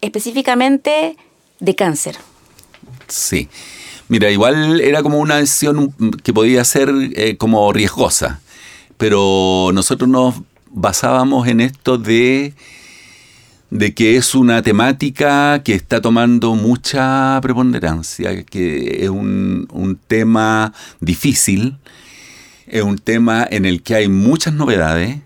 específicamente 0.03 1.16
de 1.61 1.74
cáncer? 1.74 2.18
Sí. 3.09 3.48
Mira, 4.09 4.31
igual 4.31 4.83
era 4.83 5.03
como 5.03 5.18
una 5.18 5.37
decisión 5.37 5.94
que 6.22 6.35
podía 6.35 6.62
ser 6.64 6.92
eh, 7.16 7.38
como 7.38 7.72
riesgosa, 7.72 8.42
pero 8.98 9.70
nosotros 9.72 10.11
nos 10.11 10.35
basábamos 10.75 11.49
en 11.49 11.61
esto 11.61 11.97
de 11.97 12.55
de 13.71 13.93
que 13.93 14.17
es 14.17 14.37
una 14.37 14.63
temática 14.63 15.65
que 15.65 15.75
está 15.75 16.01
tomando 16.01 16.55
mucha 16.55 17.41
preponderancia, 17.43 18.45
que 18.45 19.03
es 19.03 19.09
un, 19.09 19.67
un 19.73 19.97
tema 19.97 20.73
difícil, 21.01 21.77
es 22.69 22.85
un 22.85 22.99
tema 22.99 23.45
en 23.51 23.65
el 23.65 23.83
que 23.83 23.97
hay 23.97 24.09
muchas 24.09 24.55
novedades, 24.55 25.19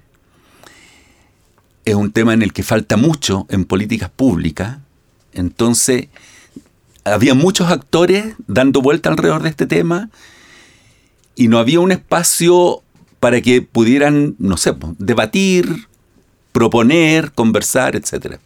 es 1.85 1.95
un 1.95 2.11
tema 2.11 2.33
en 2.33 2.41
el 2.41 2.55
que 2.55 2.63
falta 2.63 2.97
mucho 2.97 3.47
en 3.51 3.67
políticas 3.67 4.09
públicas, 4.09 4.79
entonces 5.35 6.09
había 7.05 7.35
muchos 7.35 7.71
actores 7.71 8.35
dando 8.47 8.81
vuelta 8.81 9.11
alrededor 9.11 9.43
de 9.43 9.51
este 9.51 9.67
tema 9.67 10.09
y 11.37 11.49
no 11.49 11.59
había 11.59 11.81
un 11.81 11.93
espacio 11.93 12.83
para 13.20 13.40
que 13.40 13.62
pudieran, 13.62 14.37
no 14.38 14.57
sé, 14.57 14.74
debatir, 14.98 15.88
proponer, 16.52 17.33
conversar, 17.33 17.96
etc. 17.96 18.37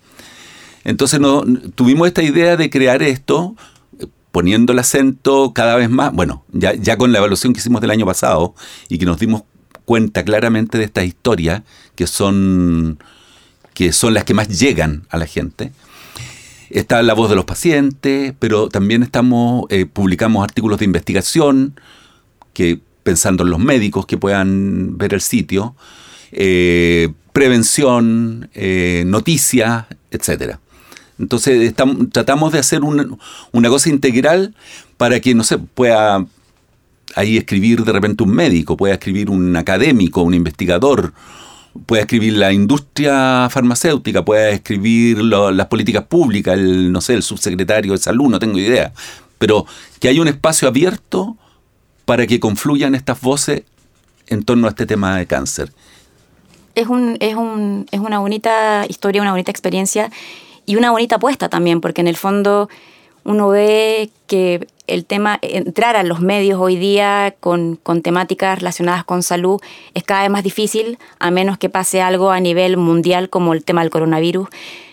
Entonces 0.85 1.21
no, 1.21 1.45
tuvimos 1.75 2.09
esta 2.09 2.23
idea 2.23 2.57
de 2.57 2.71
crear 2.71 3.03
esto, 3.03 3.55
poniendo 4.31 4.73
el 4.73 4.79
acento 4.79 5.53
cada 5.55 5.77
vez 5.77 5.91
más, 5.91 6.13
bueno, 6.13 6.45
ya, 6.53 6.75
ya 6.75 6.97
con 6.97 7.13
la 7.13 7.19
evaluación 7.19 7.53
que 7.53 7.61
hicimos 7.61 7.81
del 7.81 7.91
año 7.91 8.07
pasado 8.07 8.55
y 8.89 8.99
que 8.99 9.05
nos 9.05 9.19
dimos 9.19 9.43
cuenta 9.85 10.25
claramente 10.25 10.79
de 10.79 10.85
estas 10.85 11.05
historias 11.05 11.63
que 11.95 12.07
son, 12.07 12.99
que 13.75 13.93
son 13.93 14.15
las 14.15 14.25
que 14.25 14.35
más 14.35 14.49
llegan 14.59 15.07
a 15.11 15.19
la 15.19 15.27
gente. 15.27 15.73
Está 16.71 17.03
la 17.03 17.13
voz 17.13 17.29
de 17.29 17.37
los 17.37 17.45
pacientes, 17.45 18.33
pero 18.39 18.69
también 18.69 19.03
estamos, 19.03 19.67
eh, 19.69 19.85
publicamos 19.85 20.43
artículos 20.43 20.79
de 20.79 20.87
investigación 20.87 21.79
que 22.55 22.81
pensando 23.03 23.45
en 23.45 23.51
los 23.51 23.59
médicos 23.59 24.07
que 24.07 24.17
puedan 24.17 24.99
ver 24.99 25.15
el 25.15 25.21
sitio, 25.21 25.75
eh, 26.33 27.13
prevención, 27.33 28.51
eh, 28.55 29.05
noticias, 29.07 29.87
etc. 30.11 30.57
Entonces 31.19 31.75
tratamos 32.11 32.53
de 32.53 32.59
hacer 32.59 32.83
una, 32.83 33.07
una, 33.53 33.69
cosa 33.69 33.91
integral 33.91 34.55
para 34.97 35.21
que, 35.21 35.35
no 35.35 35.45
sé, 35.45 35.59
pueda 35.59 36.27
ahí 37.15 37.37
escribir 37.37 37.85
de 37.85 37.93
repente 37.93 38.23
un 38.23 38.31
médico, 38.31 38.77
pueda 38.77 38.95
escribir 38.95 39.31
un 39.31 39.55
académico, 39.57 40.23
un 40.23 40.35
investigador, 40.35 41.13
pueda 41.87 42.03
escribir 42.03 42.35
la 42.35 42.53
industria 42.53 43.49
farmacéutica, 43.51 44.25
pueda 44.25 44.51
escribir 44.51 45.19
las 45.19 45.67
políticas 45.67 46.05
públicas, 46.05 46.55
el, 46.55 46.93
no 46.93 47.01
sé, 47.01 47.15
el 47.15 47.23
subsecretario 47.23 47.93
de 47.93 47.99
salud, 47.99 48.29
no 48.29 48.39
tengo 48.39 48.59
idea. 48.59 48.93
Pero 49.39 49.67
que 50.01 50.09
haya 50.09 50.21
un 50.21 50.29
espacio 50.29 50.69
abierto 50.69 51.37
para 52.05 52.27
que 52.27 52.41
confluyan 52.41 52.95
estas 52.95 53.21
voces 53.21 53.63
en 54.27 54.43
torno 54.45 54.67
a 54.67 54.71
este 54.71 54.87
tema 54.87 55.17
de 55.17 55.27
cáncer 55.27 55.73
es, 56.75 56.87
un, 56.87 57.17
es, 57.21 57.35
un, 57.35 57.87
es 57.91 58.01
una 58.01 58.19
bonita 58.19 58.85
historia, 58.89 59.23
una 59.23 59.33
bonita 59.33 59.51
experiencia 59.51 60.11
y 60.67 60.77
una 60.77 60.91
bonita 60.91 61.17
apuesta 61.17 61.49
también, 61.49 61.81
porque 61.81 62.01
en 62.01 62.09
el 62.09 62.17
fondo 62.17 62.69
uno 63.25 63.49
ve 63.49 64.11
que 64.27 64.67
el 64.87 65.05
tema, 65.05 65.39
entrar 65.43 65.97
a 65.97 66.03
los 66.03 66.21
medios 66.21 66.61
hoy 66.61 66.77
día 66.77 67.35
con, 67.39 67.77
con, 67.77 68.03
temáticas 68.03 68.59
relacionadas 68.59 69.05
con 69.05 69.23
salud 69.23 69.61
es 69.95 70.03
cada 70.03 70.23
vez 70.23 70.31
más 70.31 70.43
difícil, 70.43 70.99
a 71.21 71.31
menos 71.31 71.57
que 71.57 71.69
pase 71.69 72.03
algo 72.03 72.31
a 72.31 72.41
nivel 72.41 72.77
mundial 72.77 73.31
como 73.31 73.53
el 73.53 73.65
tema 73.65 73.83
del 73.83 73.91
coronavirus. 73.91 74.49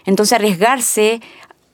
Entonces 0.05 0.33
arriesgarse 0.33 1.21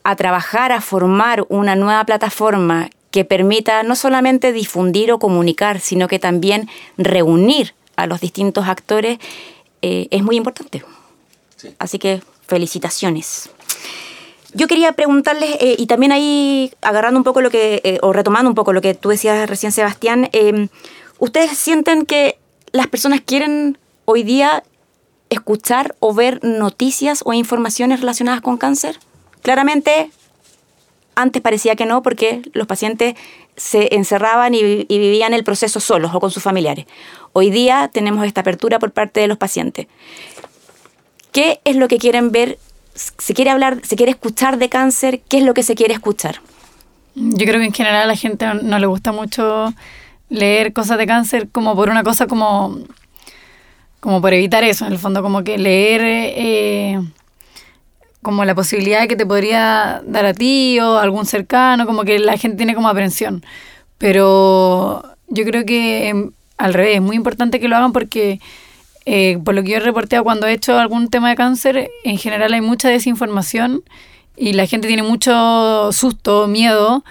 a 0.03 0.15
trabajar, 0.15 0.71
a 0.71 0.81
formar 0.81 1.45
una 1.49 1.75
nueva 1.75 2.05
plataforma 2.05 2.89
que 3.15 3.23
permita 3.23 3.81
no 3.83 3.95
solamente 3.95 4.51
difundir 4.51 5.09
o 5.13 5.19
comunicar, 5.19 5.79
sino 5.79 6.09
que 6.09 6.19
también 6.19 6.67
reunir 6.97 7.73
a 7.95 8.07
los 8.07 8.19
distintos 8.19 8.67
actores 8.67 9.19
eh, 9.81 10.09
es 10.11 10.21
muy 10.21 10.35
importante. 10.35 10.83
Así 11.79 11.97
que 11.97 12.21
felicitaciones. 12.45 13.49
Yo 14.53 14.67
quería 14.67 14.91
preguntarles, 14.91 15.55
eh, 15.61 15.77
y 15.77 15.87
también 15.87 16.11
ahí 16.11 16.73
agarrando 16.81 17.17
un 17.17 17.23
poco 17.23 17.39
lo 17.39 17.49
que, 17.49 17.79
eh, 17.85 17.99
o 18.01 18.11
retomando 18.11 18.49
un 18.49 18.55
poco 18.55 18.73
lo 18.73 18.81
que 18.81 18.95
tú 18.95 19.07
decías 19.07 19.49
recién, 19.49 19.71
Sebastián, 19.71 20.29
¿ustedes 21.17 21.57
sienten 21.57 22.05
que 22.05 22.37
las 22.73 22.87
personas 22.87 23.21
quieren 23.21 23.77
hoy 24.03 24.23
día 24.23 24.65
escuchar 25.29 25.95
o 26.01 26.13
ver 26.13 26.43
noticias 26.43 27.21
o 27.23 27.31
informaciones 27.31 28.01
relacionadas 28.01 28.41
con 28.41 28.57
cáncer? 28.57 28.99
Claramente, 29.41 30.11
antes 31.15 31.41
parecía 31.41 31.75
que 31.75 31.85
no, 31.85 32.01
porque 32.03 32.41
los 32.53 32.67
pacientes 32.67 33.15
se 33.55 33.95
encerraban 33.95 34.53
y, 34.53 34.85
vivían 34.87 35.33
el 35.33 35.43
proceso 35.43 35.79
solos 35.79 36.11
o 36.13 36.19
con 36.19 36.31
sus 36.31 36.43
familiares. 36.43 36.85
Hoy 37.33 37.49
día 37.49 37.89
tenemos 37.91 38.25
esta 38.25 38.41
apertura 38.41 38.79
por 38.79 38.91
parte 38.91 39.19
de 39.19 39.27
los 39.27 39.37
pacientes. 39.37 39.87
¿Qué 41.31 41.59
es 41.63 41.75
lo 41.75 41.87
que 41.87 41.97
quieren 41.97 42.31
ver? 42.31 42.57
¿Se 42.93 43.33
quiere 43.33 43.51
hablar, 43.51 43.79
se 43.83 43.95
quiere 43.95 44.11
escuchar 44.11 44.57
de 44.57 44.69
cáncer? 44.69 45.21
¿Qué 45.27 45.37
es 45.37 45.43
lo 45.43 45.53
que 45.53 45.63
se 45.63 45.75
quiere 45.75 45.93
escuchar? 45.93 46.41
Yo 47.15 47.45
creo 47.45 47.59
que 47.59 47.65
en 47.65 47.73
general 47.73 48.03
a 48.03 48.05
la 48.05 48.15
gente 48.15 48.45
no 48.61 48.79
le 48.79 48.87
gusta 48.87 49.11
mucho 49.11 49.73
leer 50.29 50.73
cosas 50.73 50.97
de 50.97 51.07
cáncer 51.07 51.49
como 51.49 51.75
por 51.75 51.89
una 51.89 52.03
cosa 52.03 52.27
como, 52.27 52.79
como 53.99 54.21
por 54.21 54.33
evitar 54.33 54.63
eso, 54.63 54.85
en 54.85 54.93
el 54.93 54.99
fondo, 54.99 55.21
como 55.21 55.43
que 55.43 55.57
leer 55.57 56.01
eh, 56.03 57.01
como 58.25 58.43
la 58.43 58.55
posibilidad 58.55 59.07
que 59.07 59.15
te 59.15 59.25
podría 59.27 60.01
dar 60.07 60.25
a 60.25 60.33
ti 60.33 60.79
o 60.79 60.97
algún 60.97 61.27
cercano, 61.27 61.85
como 61.85 62.03
que 62.03 62.17
la 62.17 62.37
gente 62.37 62.57
tiene 62.57 62.73
como 62.73 62.89
aprensión. 62.89 63.45
Pero 63.99 65.03
yo 65.27 65.45
creo 65.45 65.63
que 65.63 66.31
al 66.57 66.73
revés, 66.73 66.95
es 66.95 67.01
muy 67.03 67.15
importante 67.15 67.59
que 67.59 67.67
lo 67.67 67.75
hagan 67.75 67.93
porque, 67.93 68.39
eh, 69.05 69.37
por 69.45 69.53
lo 69.53 69.61
que 69.61 69.69
yo 69.69 69.77
he 69.77 69.79
reporteado 69.79 70.23
cuando 70.23 70.47
he 70.47 70.53
hecho 70.53 70.75
algún 70.75 71.09
tema 71.09 71.29
de 71.29 71.35
cáncer, 71.35 71.91
en 72.03 72.17
general 72.17 72.51
hay 72.51 72.61
mucha 72.61 72.89
desinformación 72.89 73.83
y 74.35 74.53
la 74.53 74.65
gente 74.65 74.87
tiene 74.87 75.03
mucho 75.03 75.91
susto, 75.91 76.47
miedo 76.47 77.03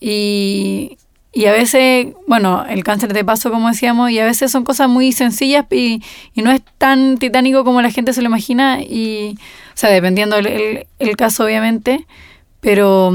y, 0.00 0.96
y 1.34 1.44
a 1.44 1.52
veces, 1.52 2.14
bueno, 2.26 2.64
el 2.66 2.82
cáncer 2.82 3.12
de 3.12 3.26
paso, 3.26 3.50
como 3.50 3.68
decíamos, 3.68 4.10
y 4.10 4.20
a 4.20 4.24
veces 4.24 4.50
son 4.50 4.64
cosas 4.64 4.88
muy 4.88 5.12
sencillas 5.12 5.66
y, 5.70 6.02
y 6.32 6.40
no 6.40 6.50
es 6.50 6.62
tan 6.78 7.18
titánico 7.18 7.62
como 7.62 7.82
la 7.82 7.90
gente 7.90 8.14
se 8.14 8.22
lo 8.22 8.28
imagina 8.28 8.80
y, 8.80 9.36
sea, 9.78 9.90
dependiendo 9.90 10.36
el, 10.36 10.86
el 10.98 11.16
caso, 11.16 11.44
obviamente, 11.44 12.06
pero 12.60 13.12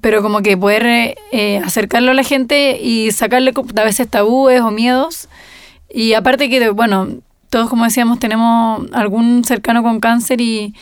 pero 0.00 0.22
como 0.22 0.42
que 0.42 0.56
poder 0.56 1.16
eh, 1.32 1.62
acercarlo 1.64 2.10
a 2.10 2.14
la 2.14 2.24
gente 2.24 2.78
y 2.78 3.10
sacarle 3.12 3.54
a 3.76 3.84
veces 3.84 4.06
tabúes 4.06 4.60
o 4.60 4.70
miedos. 4.70 5.28
Y 5.88 6.12
aparte 6.14 6.50
que, 6.50 6.68
bueno, 6.70 7.08
todos 7.48 7.70
como 7.70 7.84
decíamos 7.84 8.18
tenemos 8.18 8.86
algún 8.92 9.44
cercano 9.44 9.82
con 9.82 10.00
cáncer 10.00 10.40
y, 10.40 10.74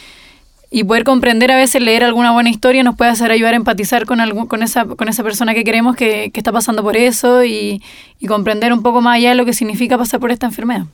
y 0.70 0.84
poder 0.84 1.04
comprender 1.04 1.52
a 1.52 1.56
veces, 1.56 1.82
leer 1.82 2.02
alguna 2.02 2.32
buena 2.32 2.48
historia 2.48 2.82
nos 2.82 2.96
puede 2.96 3.10
hacer 3.10 3.30
ayudar 3.30 3.52
a 3.52 3.58
empatizar 3.58 4.06
con, 4.06 4.20
algún, 4.20 4.46
con, 4.46 4.62
esa, 4.62 4.86
con 4.86 5.08
esa 5.08 5.22
persona 5.22 5.54
que 5.54 5.64
queremos 5.64 5.94
que, 5.94 6.30
que 6.32 6.40
está 6.40 6.50
pasando 6.50 6.82
por 6.82 6.96
eso 6.96 7.44
y, 7.44 7.82
y, 8.18 8.26
comprender 8.26 8.72
un 8.72 8.82
poco 8.82 9.02
más 9.02 9.16
allá 9.16 9.28
de 9.28 9.34
lo 9.34 9.44
que 9.44 9.52
significa 9.52 9.98
pasar 9.98 10.18
por 10.18 10.32
esta 10.32 10.46
enfermedad. 10.46 10.86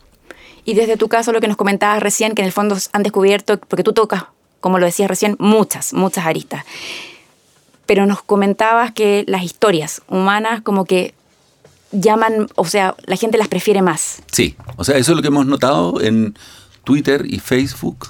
Y 0.68 0.74
desde 0.74 0.96
tu 0.96 1.08
caso, 1.08 1.32
lo 1.32 1.40
que 1.40 1.48
nos 1.48 1.56
comentabas 1.56 2.02
recién, 2.02 2.34
que 2.34 2.42
en 2.42 2.46
el 2.46 2.52
fondo 2.52 2.76
han 2.92 3.02
descubierto, 3.02 3.58
porque 3.58 3.82
tú 3.82 3.92
tocas, 3.92 4.24
como 4.60 4.78
lo 4.78 4.86
decías 4.86 5.08
recién, 5.08 5.36
muchas, 5.38 5.92
muchas 5.92 6.26
aristas 6.26 6.64
pero 7.88 8.04
nos 8.04 8.22
comentabas 8.22 8.92
que 8.92 9.24
las 9.26 9.42
historias 9.42 10.02
humanas 10.08 10.60
como 10.60 10.84
que 10.84 11.14
llaman, 11.90 12.46
o 12.54 12.66
sea, 12.66 12.94
la 13.06 13.16
gente 13.16 13.38
las 13.38 13.48
prefiere 13.48 13.80
más. 13.80 14.22
Sí, 14.30 14.56
o 14.76 14.84
sea, 14.84 14.98
eso 14.98 15.12
es 15.12 15.16
lo 15.16 15.22
que 15.22 15.28
hemos 15.28 15.46
notado 15.46 15.98
en 16.02 16.36
Twitter 16.84 17.24
y 17.26 17.38
Facebook, 17.38 18.08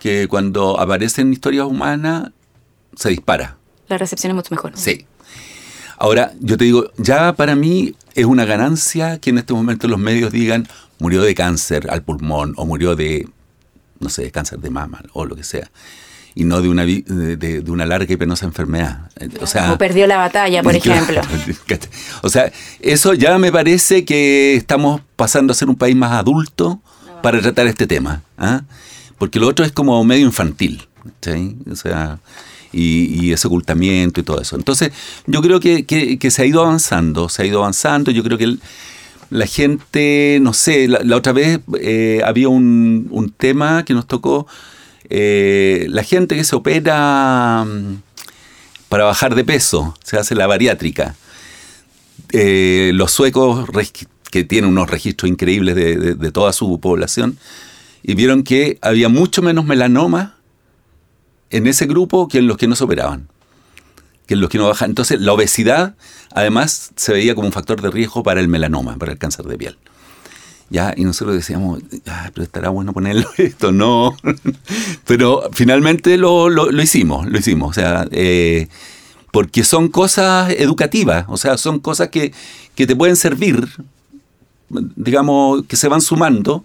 que 0.00 0.26
cuando 0.26 0.80
aparecen 0.80 1.32
historias 1.32 1.66
humanas 1.66 2.32
se 2.96 3.10
dispara. 3.10 3.58
La 3.86 3.96
recepción 3.96 4.32
es 4.32 4.34
mucho 4.34 4.52
mejor. 4.52 4.72
Sí. 4.74 5.06
Ahora, 5.96 6.32
yo 6.40 6.56
te 6.56 6.64
digo, 6.64 6.90
ya 6.96 7.34
para 7.34 7.54
mí 7.54 7.94
es 8.16 8.24
una 8.24 8.44
ganancia 8.44 9.20
que 9.20 9.30
en 9.30 9.38
este 9.38 9.54
momento 9.54 9.86
los 9.86 10.00
medios 10.00 10.32
digan 10.32 10.66
murió 11.00 11.22
de 11.22 11.34
cáncer 11.34 11.90
al 11.90 12.02
pulmón 12.02 12.54
o 12.56 12.66
murió 12.66 12.94
de, 12.94 13.28
no 13.98 14.08
sé, 14.08 14.30
cáncer 14.30 14.60
de 14.60 14.70
mama 14.70 15.02
o 15.12 15.24
lo 15.24 15.34
que 15.34 15.44
sea. 15.44 15.70
y 16.34 16.44
no 16.44 16.62
de 16.62 16.68
una, 16.68 16.84
de, 16.84 17.64
una 17.66 17.86
larga 17.86 18.12
y 18.12 18.16
penosa 18.16 18.46
enfermedad. 18.46 19.10
O 19.40 19.46
sea, 19.46 19.72
o 19.72 19.78
perdió 19.78 20.06
la 20.06 20.16
batalla, 20.16 20.62
por 20.62 20.76
ejemplo. 20.76 21.20
O 22.22 22.28
sea, 22.28 22.52
eso 22.80 23.14
ya 23.14 23.36
me 23.38 23.50
parece 23.50 24.04
que 24.04 24.54
estamos 24.54 25.00
pasando 25.16 25.52
a 25.52 25.56
ser 25.56 25.68
un 25.68 25.76
país 25.76 25.96
más 25.96 26.12
adulto 26.12 26.80
para 27.22 27.40
tratar 27.40 27.66
este 27.66 27.86
tema. 27.86 28.22
¿ah? 28.38 28.62
Porque 29.18 29.40
lo 29.40 29.48
otro 29.48 29.64
es 29.64 29.72
como 29.72 30.02
medio 30.04 30.26
infantil. 30.26 30.86
O 31.70 31.76
sea, 31.76 32.18
y, 32.72 33.32
ese 33.32 33.46
ocultamiento 33.46 34.20
y 34.20 34.22
todo 34.22 34.40
eso. 34.40 34.56
Entonces, 34.56 34.92
yo 35.26 35.42
creo 35.42 35.60
que, 35.60 36.30
se 36.30 36.42
ha 36.42 36.44
ido 36.44 36.62
avanzando, 36.62 37.28
se 37.28 37.42
ha 37.42 37.46
ido 37.46 37.58
avanzando. 37.58 38.10
Yo 38.10 38.22
creo 38.22 38.38
que 38.38 38.56
la 39.30 39.46
gente, 39.46 40.38
no 40.42 40.52
sé, 40.52 40.88
la, 40.88 41.16
otra 41.16 41.32
vez 41.32 41.60
eh, 41.80 42.20
había 42.24 42.48
un, 42.48 43.32
tema 43.36 43.84
que 43.84 43.94
nos 43.94 44.06
tocó 44.06 44.46
eh, 45.08 45.86
la 45.88 46.02
gente 46.02 46.36
que 46.36 46.44
se 46.44 46.56
opera 46.56 47.64
mm, 47.64 48.02
para 48.88 49.04
bajar 49.04 49.36
de 49.36 49.44
peso, 49.44 49.96
se 50.02 50.18
hace 50.18 50.34
la 50.34 50.48
bariátrica. 50.48 51.14
Eh, 52.32 52.90
los 52.94 53.12
suecos 53.12 53.68
que 54.30 54.44
tienen 54.44 54.70
unos 54.70 54.90
registros 54.90 55.30
increíbles 55.30 55.74
de, 55.74 56.32
toda 56.32 56.52
su 56.52 56.80
población, 56.80 57.38
y 58.02 58.14
vieron 58.14 58.42
que 58.42 58.78
había 58.82 59.08
mucho 59.08 59.42
menos 59.42 59.64
melanoma 59.64 60.36
en 61.50 61.66
ese 61.66 61.86
grupo 61.86 62.28
que 62.28 62.38
en 62.38 62.46
los 62.46 62.56
que 62.56 62.66
no 62.66 62.74
se 62.76 62.84
operaban, 62.84 63.28
que 64.30 64.36
los 64.36 64.48
que 64.48 64.58
no 64.58 64.68
bajan. 64.68 64.90
Entonces, 64.90 65.20
la 65.20 65.32
obesidad, 65.32 65.96
además, 66.32 66.92
se 66.94 67.12
veía 67.12 67.34
como 67.34 67.48
un 67.48 67.52
factor 67.52 67.82
de 67.82 67.90
riesgo 67.90 68.22
para 68.22 68.40
el 68.40 68.46
melanoma, 68.46 68.96
para 68.96 69.10
el 69.10 69.18
cáncer 69.18 69.44
de 69.46 69.58
piel. 69.58 69.76
¿ya? 70.68 70.94
Y 70.96 71.02
nosotros 71.02 71.34
decíamos, 71.34 71.82
pero 72.32 72.44
estará 72.44 72.68
bueno 72.68 72.92
ponerlo 72.92 73.28
esto, 73.38 73.72
no. 73.72 74.16
pero 75.04 75.50
finalmente 75.52 76.16
lo, 76.16 76.48
lo, 76.48 76.80
hicimos, 76.80 77.26
lo 77.26 77.38
hicimos, 77.38 77.70
o 77.70 77.72
sea, 77.72 78.06
eh, 78.12 78.68
porque 79.32 79.64
son 79.64 79.88
cosas 79.88 80.50
educativas, 80.50 81.24
o 81.26 81.36
sea, 81.36 81.58
son 81.58 81.80
cosas 81.80 82.10
que, 82.10 82.32
que 82.76 82.86
te 82.86 82.94
pueden 82.94 83.16
servir, 83.16 83.66
digamos, 84.68 85.64
que 85.66 85.74
se 85.74 85.88
van 85.88 86.02
sumando 86.02 86.64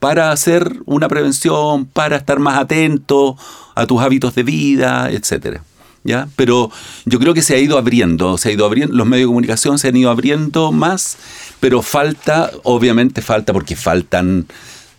para 0.00 0.32
hacer 0.32 0.80
una 0.84 1.06
prevención, 1.06 1.84
para 1.84 2.16
estar 2.16 2.40
más 2.40 2.58
atento 2.58 3.36
a 3.76 3.86
tus 3.86 4.02
hábitos 4.02 4.34
de 4.34 4.42
vida, 4.42 5.12
etcétera. 5.12 5.62
¿Ya? 6.04 6.28
Pero 6.36 6.70
yo 7.06 7.18
creo 7.18 7.32
que 7.32 7.40
se 7.40 7.54
ha 7.54 7.58
ido 7.58 7.78
abriendo, 7.78 8.36
se 8.36 8.50
ha 8.50 8.52
ido 8.52 8.66
abriendo, 8.66 8.94
los 8.94 9.06
medios 9.06 9.24
de 9.24 9.28
comunicación 9.28 9.78
se 9.78 9.88
han 9.88 9.96
ido 9.96 10.10
abriendo 10.10 10.70
más 10.70 11.16
pero 11.64 11.80
falta, 11.80 12.50
obviamente 12.62 13.22
falta 13.22 13.54
porque 13.54 13.74
faltan 13.74 14.46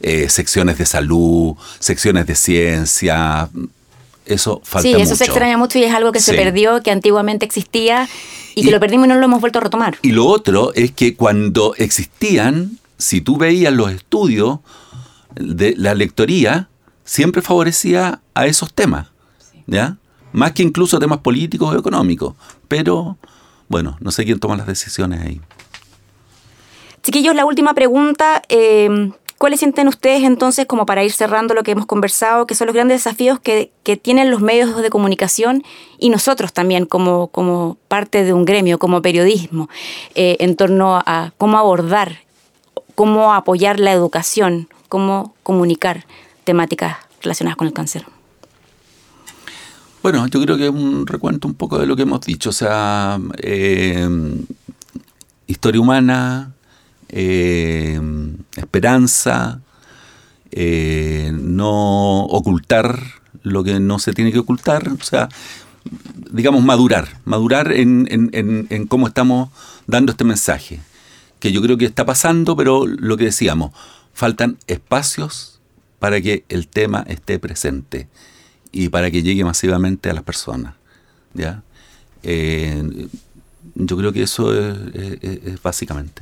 eh, 0.01 0.29
secciones 0.29 0.79
de 0.79 0.87
salud, 0.87 1.55
secciones 1.77 2.25
de 2.25 2.33
ciencia, 2.33 3.49
eso 4.25 4.61
falta 4.63 4.87
Sí, 4.87 4.95
eso 4.95 5.15
se 5.15 5.25
extraña 5.25 5.59
mucho 5.59 5.77
y 5.77 5.83
es 5.83 5.93
algo 5.93 6.11
que 6.11 6.19
se 6.19 6.33
perdió, 6.33 6.81
que 6.81 6.89
antiguamente 6.89 7.45
existía 7.45 8.09
y, 8.55 8.63
que 8.65 8.71
lo 8.71 8.79
perdimos 8.79 9.05
y 9.05 9.09
no 9.09 9.15
lo 9.19 9.25
hemos 9.25 9.41
vuelto 9.41 9.59
a 9.59 9.61
retomar. 9.61 9.99
Y 10.01 10.13
lo 10.13 10.25
otro 10.25 10.73
es 10.73 10.91
que 10.91 11.15
cuando 11.15 11.75
existían, 11.75 12.79
si 12.97 13.21
tú 13.21 13.37
veías 13.37 13.71
los 13.71 13.91
estudios 13.91 14.57
de 15.35 15.75
la 15.77 15.93
lectoría, 15.93 16.67
siempre 17.03 17.43
favorecía 17.43 18.21
a 18.33 18.47
esos 18.47 18.73
temas, 18.73 19.09
¿ya? 19.67 19.97
Más 20.35 20.51
que 20.51 20.63
incluso 20.63 20.99
temas 20.99 21.19
políticos 21.19 21.73
o 21.73 21.79
económicos. 21.79 22.35
Pero, 22.67 23.17
bueno, 23.69 23.95
no 24.01 24.11
sé 24.11 24.25
quién 24.25 24.37
toma 24.37 24.57
las 24.57 24.67
decisiones 24.67 25.21
ahí. 25.21 25.39
Chiquillos, 27.03 27.35
la 27.35 27.45
última 27.45 27.73
pregunta. 27.73 28.41
Eh, 28.49 29.11
¿Cuáles 29.37 29.59
sienten 29.59 29.87
ustedes 29.87 30.23
entonces, 30.23 30.65
como 30.65 30.85
para 30.85 31.05
ir 31.05 31.11
cerrando 31.13 31.53
lo 31.53 31.63
que 31.63 31.71
hemos 31.71 31.85
conversado, 31.85 32.47
que 32.47 32.55
son 32.55 32.67
los 32.67 32.73
grandes 32.73 33.03
desafíos 33.03 33.39
que, 33.39 33.71
tienen 34.01 34.29
los 34.29 34.41
medios 34.41 34.81
de 34.81 34.89
comunicación 34.89 35.63
y 35.99 36.09
nosotros 36.09 36.51
también 36.51 36.85
como, 36.85 37.27
como 37.27 37.77
parte 37.87 38.25
de 38.25 38.33
un 38.33 38.43
gremio, 38.43 38.77
como 38.77 39.01
periodismo, 39.01 39.69
eh, 40.15 40.35
en 40.39 40.57
torno 40.57 41.01
a 41.05 41.31
cómo 41.37 41.57
abordar, 41.57 42.19
cómo 42.95 43.33
apoyar 43.33 43.79
la 43.79 43.93
educación, 43.93 44.67
cómo 44.89 45.33
comunicar 45.43 46.05
temáticas 46.43 46.97
relacionadas 47.21 47.55
con 47.55 47.67
el 47.67 47.73
cáncer? 47.73 48.05
Bueno, 50.05 50.27
yo 50.27 50.39
creo 50.39 50.55
que 50.55 50.65
es 50.65 50.69
un 50.69 51.07
recuento 51.07 51.47
un 51.47 51.55
poco 51.55 51.79
de 51.79 51.87
lo 51.87 51.95
que 51.95 52.03
hemos 52.03 52.21
dicho, 52.21 52.51
o 52.51 52.53
sea, 52.53 53.19
eh, 53.39 54.07
historia 55.47 55.81
humana, 55.81 56.53
eh, 57.09 57.99
esperanza, 58.55 59.61
eh, 60.51 61.31
no 61.33 62.25
ocultar 62.25 62.99
lo 63.41 63.63
que 63.63 63.79
no 63.79 63.97
se 63.97 64.13
tiene 64.13 64.31
que 64.31 64.37
ocultar, 64.37 64.89
o 64.89 65.03
sea, 65.03 65.27
digamos, 66.29 66.63
madurar, 66.63 67.19
madurar 67.25 67.71
en, 67.71 68.07
en, 68.11 68.85
cómo 68.85 69.07
estamos 69.07 69.49
dando 69.87 70.11
este 70.11 70.23
mensaje, 70.23 70.81
que 71.39 71.51
yo 71.51 71.63
creo 71.63 71.79
que 71.79 71.85
está 71.85 72.05
pasando, 72.05 72.55
pero 72.55 72.85
lo 72.85 73.17
que 73.17 73.23
decíamos, 73.23 73.71
faltan 74.13 74.59
espacios 74.67 75.61
para 75.97 76.21
que 76.21 76.45
el 76.49 76.67
tema 76.67 77.03
esté 77.07 77.39
presente 77.39 78.07
y 78.75 78.89
para 78.89 79.09
que 79.09 79.23
llegue 79.23 79.43
masivamente 79.45 80.09
a 80.09 80.13
las 80.13 80.23
personas. 80.23 80.73
¿ya? 81.33 81.63
Eh, 82.23 83.07
yo 83.75 83.97
creo 83.97 84.11
que 84.11 84.23
eso 84.23 84.53
es 84.53 85.61
básicamente. 85.63 86.21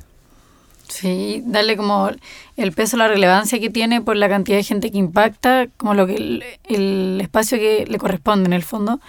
Sí, 0.87 1.41
darle 1.47 1.75
como 1.75 2.11
el 2.55 2.71
peso, 2.71 2.97
la 2.97 3.07
relevancia 3.07 3.59
que 3.59 3.71
tiene 3.71 4.01
por 4.01 4.15
la 4.15 4.29
cantidad 4.29 4.57
de 4.57 4.63
gente 4.63 4.91
que 4.91 4.99
impacta, 4.99 5.67
como 5.77 5.95
lo 5.95 6.05
que 6.05 6.43
el, 6.69 7.19
espacio 7.19 7.57
que 7.57 7.85
le 7.87 7.97
corresponde 7.97 8.45
en 8.45 8.53
el 8.53 8.61
fondo. 8.61 8.99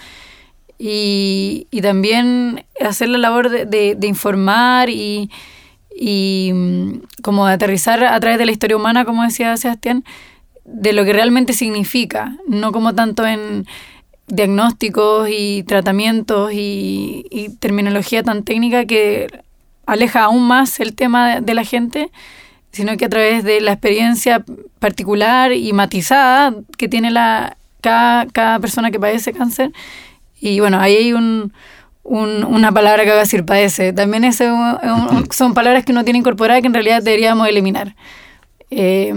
Y, 0.78 1.66
también 1.82 2.64
hacer 2.80 3.10
la 3.10 3.18
labor 3.18 3.50
de, 3.50 3.94
de, 3.94 4.06
informar 4.06 4.88
y, 4.88 5.30
y 5.94 6.50
mm, 6.54 6.92
como 7.22 7.46
aterrizar 7.46 8.02
a 8.02 8.18
través 8.18 8.38
de 8.38 8.46
la 8.46 8.52
historia 8.52 8.76
humana, 8.78 9.04
como 9.04 9.22
decía 9.22 9.54
Sebastián, 9.58 10.04
de 10.64 10.92
lo 10.92 11.04
que 11.04 11.12
realmente 11.12 11.52
significa, 11.52 12.36
no 12.48 12.72
como 12.72 12.94
tanto 12.94 13.26
en 13.26 13.66
diagnósticos 14.26 15.28
y 15.30 15.62
tratamientos 15.64 16.52
y, 16.52 17.26
y 17.30 17.50
terminología 17.50 18.22
tan 18.22 18.42
técnica 18.42 18.86
que 18.86 19.28
aleja 19.86 20.24
aún 20.24 20.46
más 20.46 20.80
el 20.80 20.94
tema 20.94 21.40
de, 21.40 21.54
la 21.54 21.64
gente, 21.64 22.10
sino 22.72 22.96
que 22.96 23.04
a 23.04 23.08
través 23.08 23.44
de 23.44 23.60
la 23.60 23.72
experiencia 23.72 24.44
particular 24.78 25.52
y 25.52 25.72
matizada 25.72 26.54
que 26.78 26.88
tiene 26.88 27.10
la, 27.10 27.56
cada, 27.80 28.26
cada 28.26 28.58
persona 28.60 28.90
que 28.90 28.98
padece 28.98 29.32
cáncer. 29.32 29.72
Y 30.40 30.60
bueno, 30.60 30.80
ahí 30.80 30.96
hay 30.96 31.12
un, 31.12 31.52
una 32.02 32.72
palabra 32.72 33.04
que 33.04 33.10
va 33.10 33.16
a 33.16 33.20
decir 33.20 33.44
padece. 33.44 33.92
También 33.92 34.24
es 34.24 34.36
son 35.30 35.54
palabras 35.54 35.84
que 35.84 35.92
uno 35.92 36.04
tiene 36.04 36.18
incorporadas 36.18 36.62
que 36.62 36.68
en 36.68 36.74
realidad 36.74 37.02
deberíamos 37.02 37.48
eliminar. 37.48 37.94
Eh, 38.70 39.12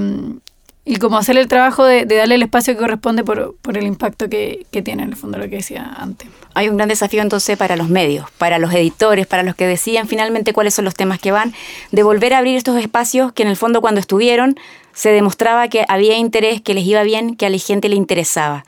y 0.89 0.95
como 0.99 1.17
hacer 1.17 1.37
el 1.37 1.49
trabajo 1.49 1.83
de, 1.83 2.05
darle 2.05 2.35
el 2.35 2.43
espacio 2.43 2.73
que 2.73 2.79
corresponde 2.79 3.25
por, 3.25 3.57
el 3.73 3.83
impacto 3.83 4.29
que, 4.29 4.65
tiene, 4.71 5.03
en 5.03 5.09
el 5.09 5.15
fondo, 5.17 5.37
lo 5.37 5.49
que 5.49 5.57
decía 5.57 5.95
antes. 5.97 6.29
Hay 6.53 6.69
un 6.69 6.77
gran 6.77 6.87
desafío 6.87 7.21
entonces 7.21 7.57
para 7.57 7.75
los 7.75 7.89
medios, 7.89 8.31
para 8.37 8.57
los 8.57 8.73
editores, 8.73 9.27
para 9.27 9.43
los 9.43 9.53
que 9.53 9.67
decían 9.67 10.07
finalmente 10.07 10.53
cuáles 10.53 10.73
son 10.73 10.85
los 10.85 10.95
temas 10.95 11.19
que 11.19 11.33
van, 11.33 11.53
de 11.91 12.03
volver 12.03 12.33
a 12.33 12.37
abrir 12.37 12.55
estos 12.55 12.79
espacios 12.79 13.33
que 13.33 13.43
en 13.43 13.49
el 13.49 13.57
fondo 13.57 13.81
cuando 13.81 13.99
estuvieron 13.99 14.57
se 14.93 15.09
demostraba 15.09 15.67
que 15.67 15.83
había 15.89 16.17
interés, 16.17 16.61
que 16.61 16.73
les 16.73 16.85
iba 16.85 17.03
bien, 17.03 17.35
que 17.35 17.45
a 17.45 17.49
la 17.49 17.57
gente 17.57 17.89
le 17.89 17.97
interesaba. 17.97 18.63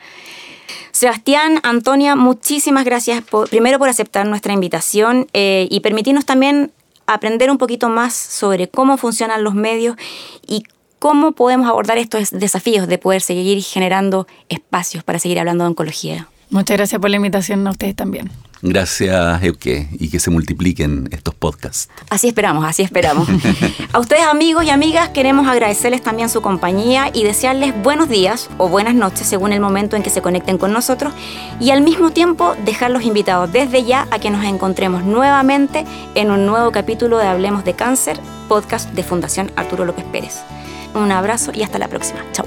Sebastián, 0.91 1.61
Antonia, 1.63 2.17
muchísimas 2.17 2.83
gracias 2.83 3.23
primero 3.49 3.79
por 3.79 3.87
aceptar 3.87 4.27
nuestra 4.27 4.51
invitación 4.51 5.27
eh, 5.31 5.69
y 5.71 5.79
permitirnos 5.79 6.25
también 6.25 6.73
aprender 7.07 7.49
un 7.49 7.57
poquito 7.57 7.87
más 7.87 8.13
sobre 8.13 8.67
cómo 8.67 8.97
funcionan 8.97 9.45
los 9.45 9.55
medios 9.55 9.95
y 10.45 10.63
¿Cómo 10.99 11.31
podemos 11.31 11.69
abordar 11.69 11.97
estos 11.97 12.29
desafíos 12.31 12.87
de 12.87 12.97
poder 12.97 13.21
seguir 13.21 13.63
generando 13.63 14.27
espacios 14.49 15.01
para 15.01 15.17
seguir 15.17 15.39
hablando 15.39 15.63
de 15.63 15.69
oncología? 15.69 16.27
Muchas 16.49 16.75
gracias 16.75 16.99
por 16.99 17.09
la 17.09 17.15
invitación 17.15 17.65
a 17.67 17.71
ustedes 17.71 17.95
también. 17.95 18.29
Gracias, 18.61 19.41
Euke, 19.43 19.87
y 19.93 20.09
que 20.09 20.19
se 20.19 20.29
multipliquen 20.29 21.07
estos 21.11 21.33
podcasts. 21.33 21.87
Así 22.09 22.27
esperamos, 22.27 22.65
así 22.65 22.81
esperamos. 22.81 23.29
a 23.93 23.99
ustedes, 23.99 24.23
amigos 24.23 24.65
y 24.65 24.71
amigas, 24.71 25.07
queremos 25.09 25.47
agradecerles 25.47 26.01
también 26.01 26.27
su 26.27 26.41
compañía 26.41 27.09
y 27.13 27.23
desearles 27.23 27.73
buenos 27.81 28.09
días 28.09 28.49
o 28.57 28.67
buenas 28.67 28.95
noches 28.95 29.25
según 29.25 29.53
el 29.53 29.61
momento 29.61 29.95
en 29.95 30.03
que 30.03 30.09
se 30.09 30.21
conecten 30.21 30.57
con 30.57 30.73
nosotros 30.73 31.13
y 31.61 31.69
al 31.69 31.81
mismo 31.81 32.09
tiempo 32.09 32.55
dejarlos 32.65 33.03
invitados 33.03 33.49
desde 33.53 33.85
ya 33.85 34.09
a 34.11 34.19
que 34.19 34.29
nos 34.29 34.43
encontremos 34.43 35.05
nuevamente 35.05 35.85
en 36.15 36.31
un 36.31 36.45
nuevo 36.45 36.71
capítulo 36.71 37.19
de 37.19 37.27
Hablemos 37.27 37.63
de 37.63 37.75
Cáncer, 37.75 38.19
podcast 38.49 38.89
de 38.91 39.03
Fundación 39.03 39.53
Arturo 39.55 39.85
López 39.85 40.03
Pérez. 40.11 40.39
Un 40.93 41.11
abrazo 41.11 41.51
y 41.53 41.63
hasta 41.63 41.79
la 41.79 41.87
próxima. 41.87 42.19
Chao. 42.31 42.45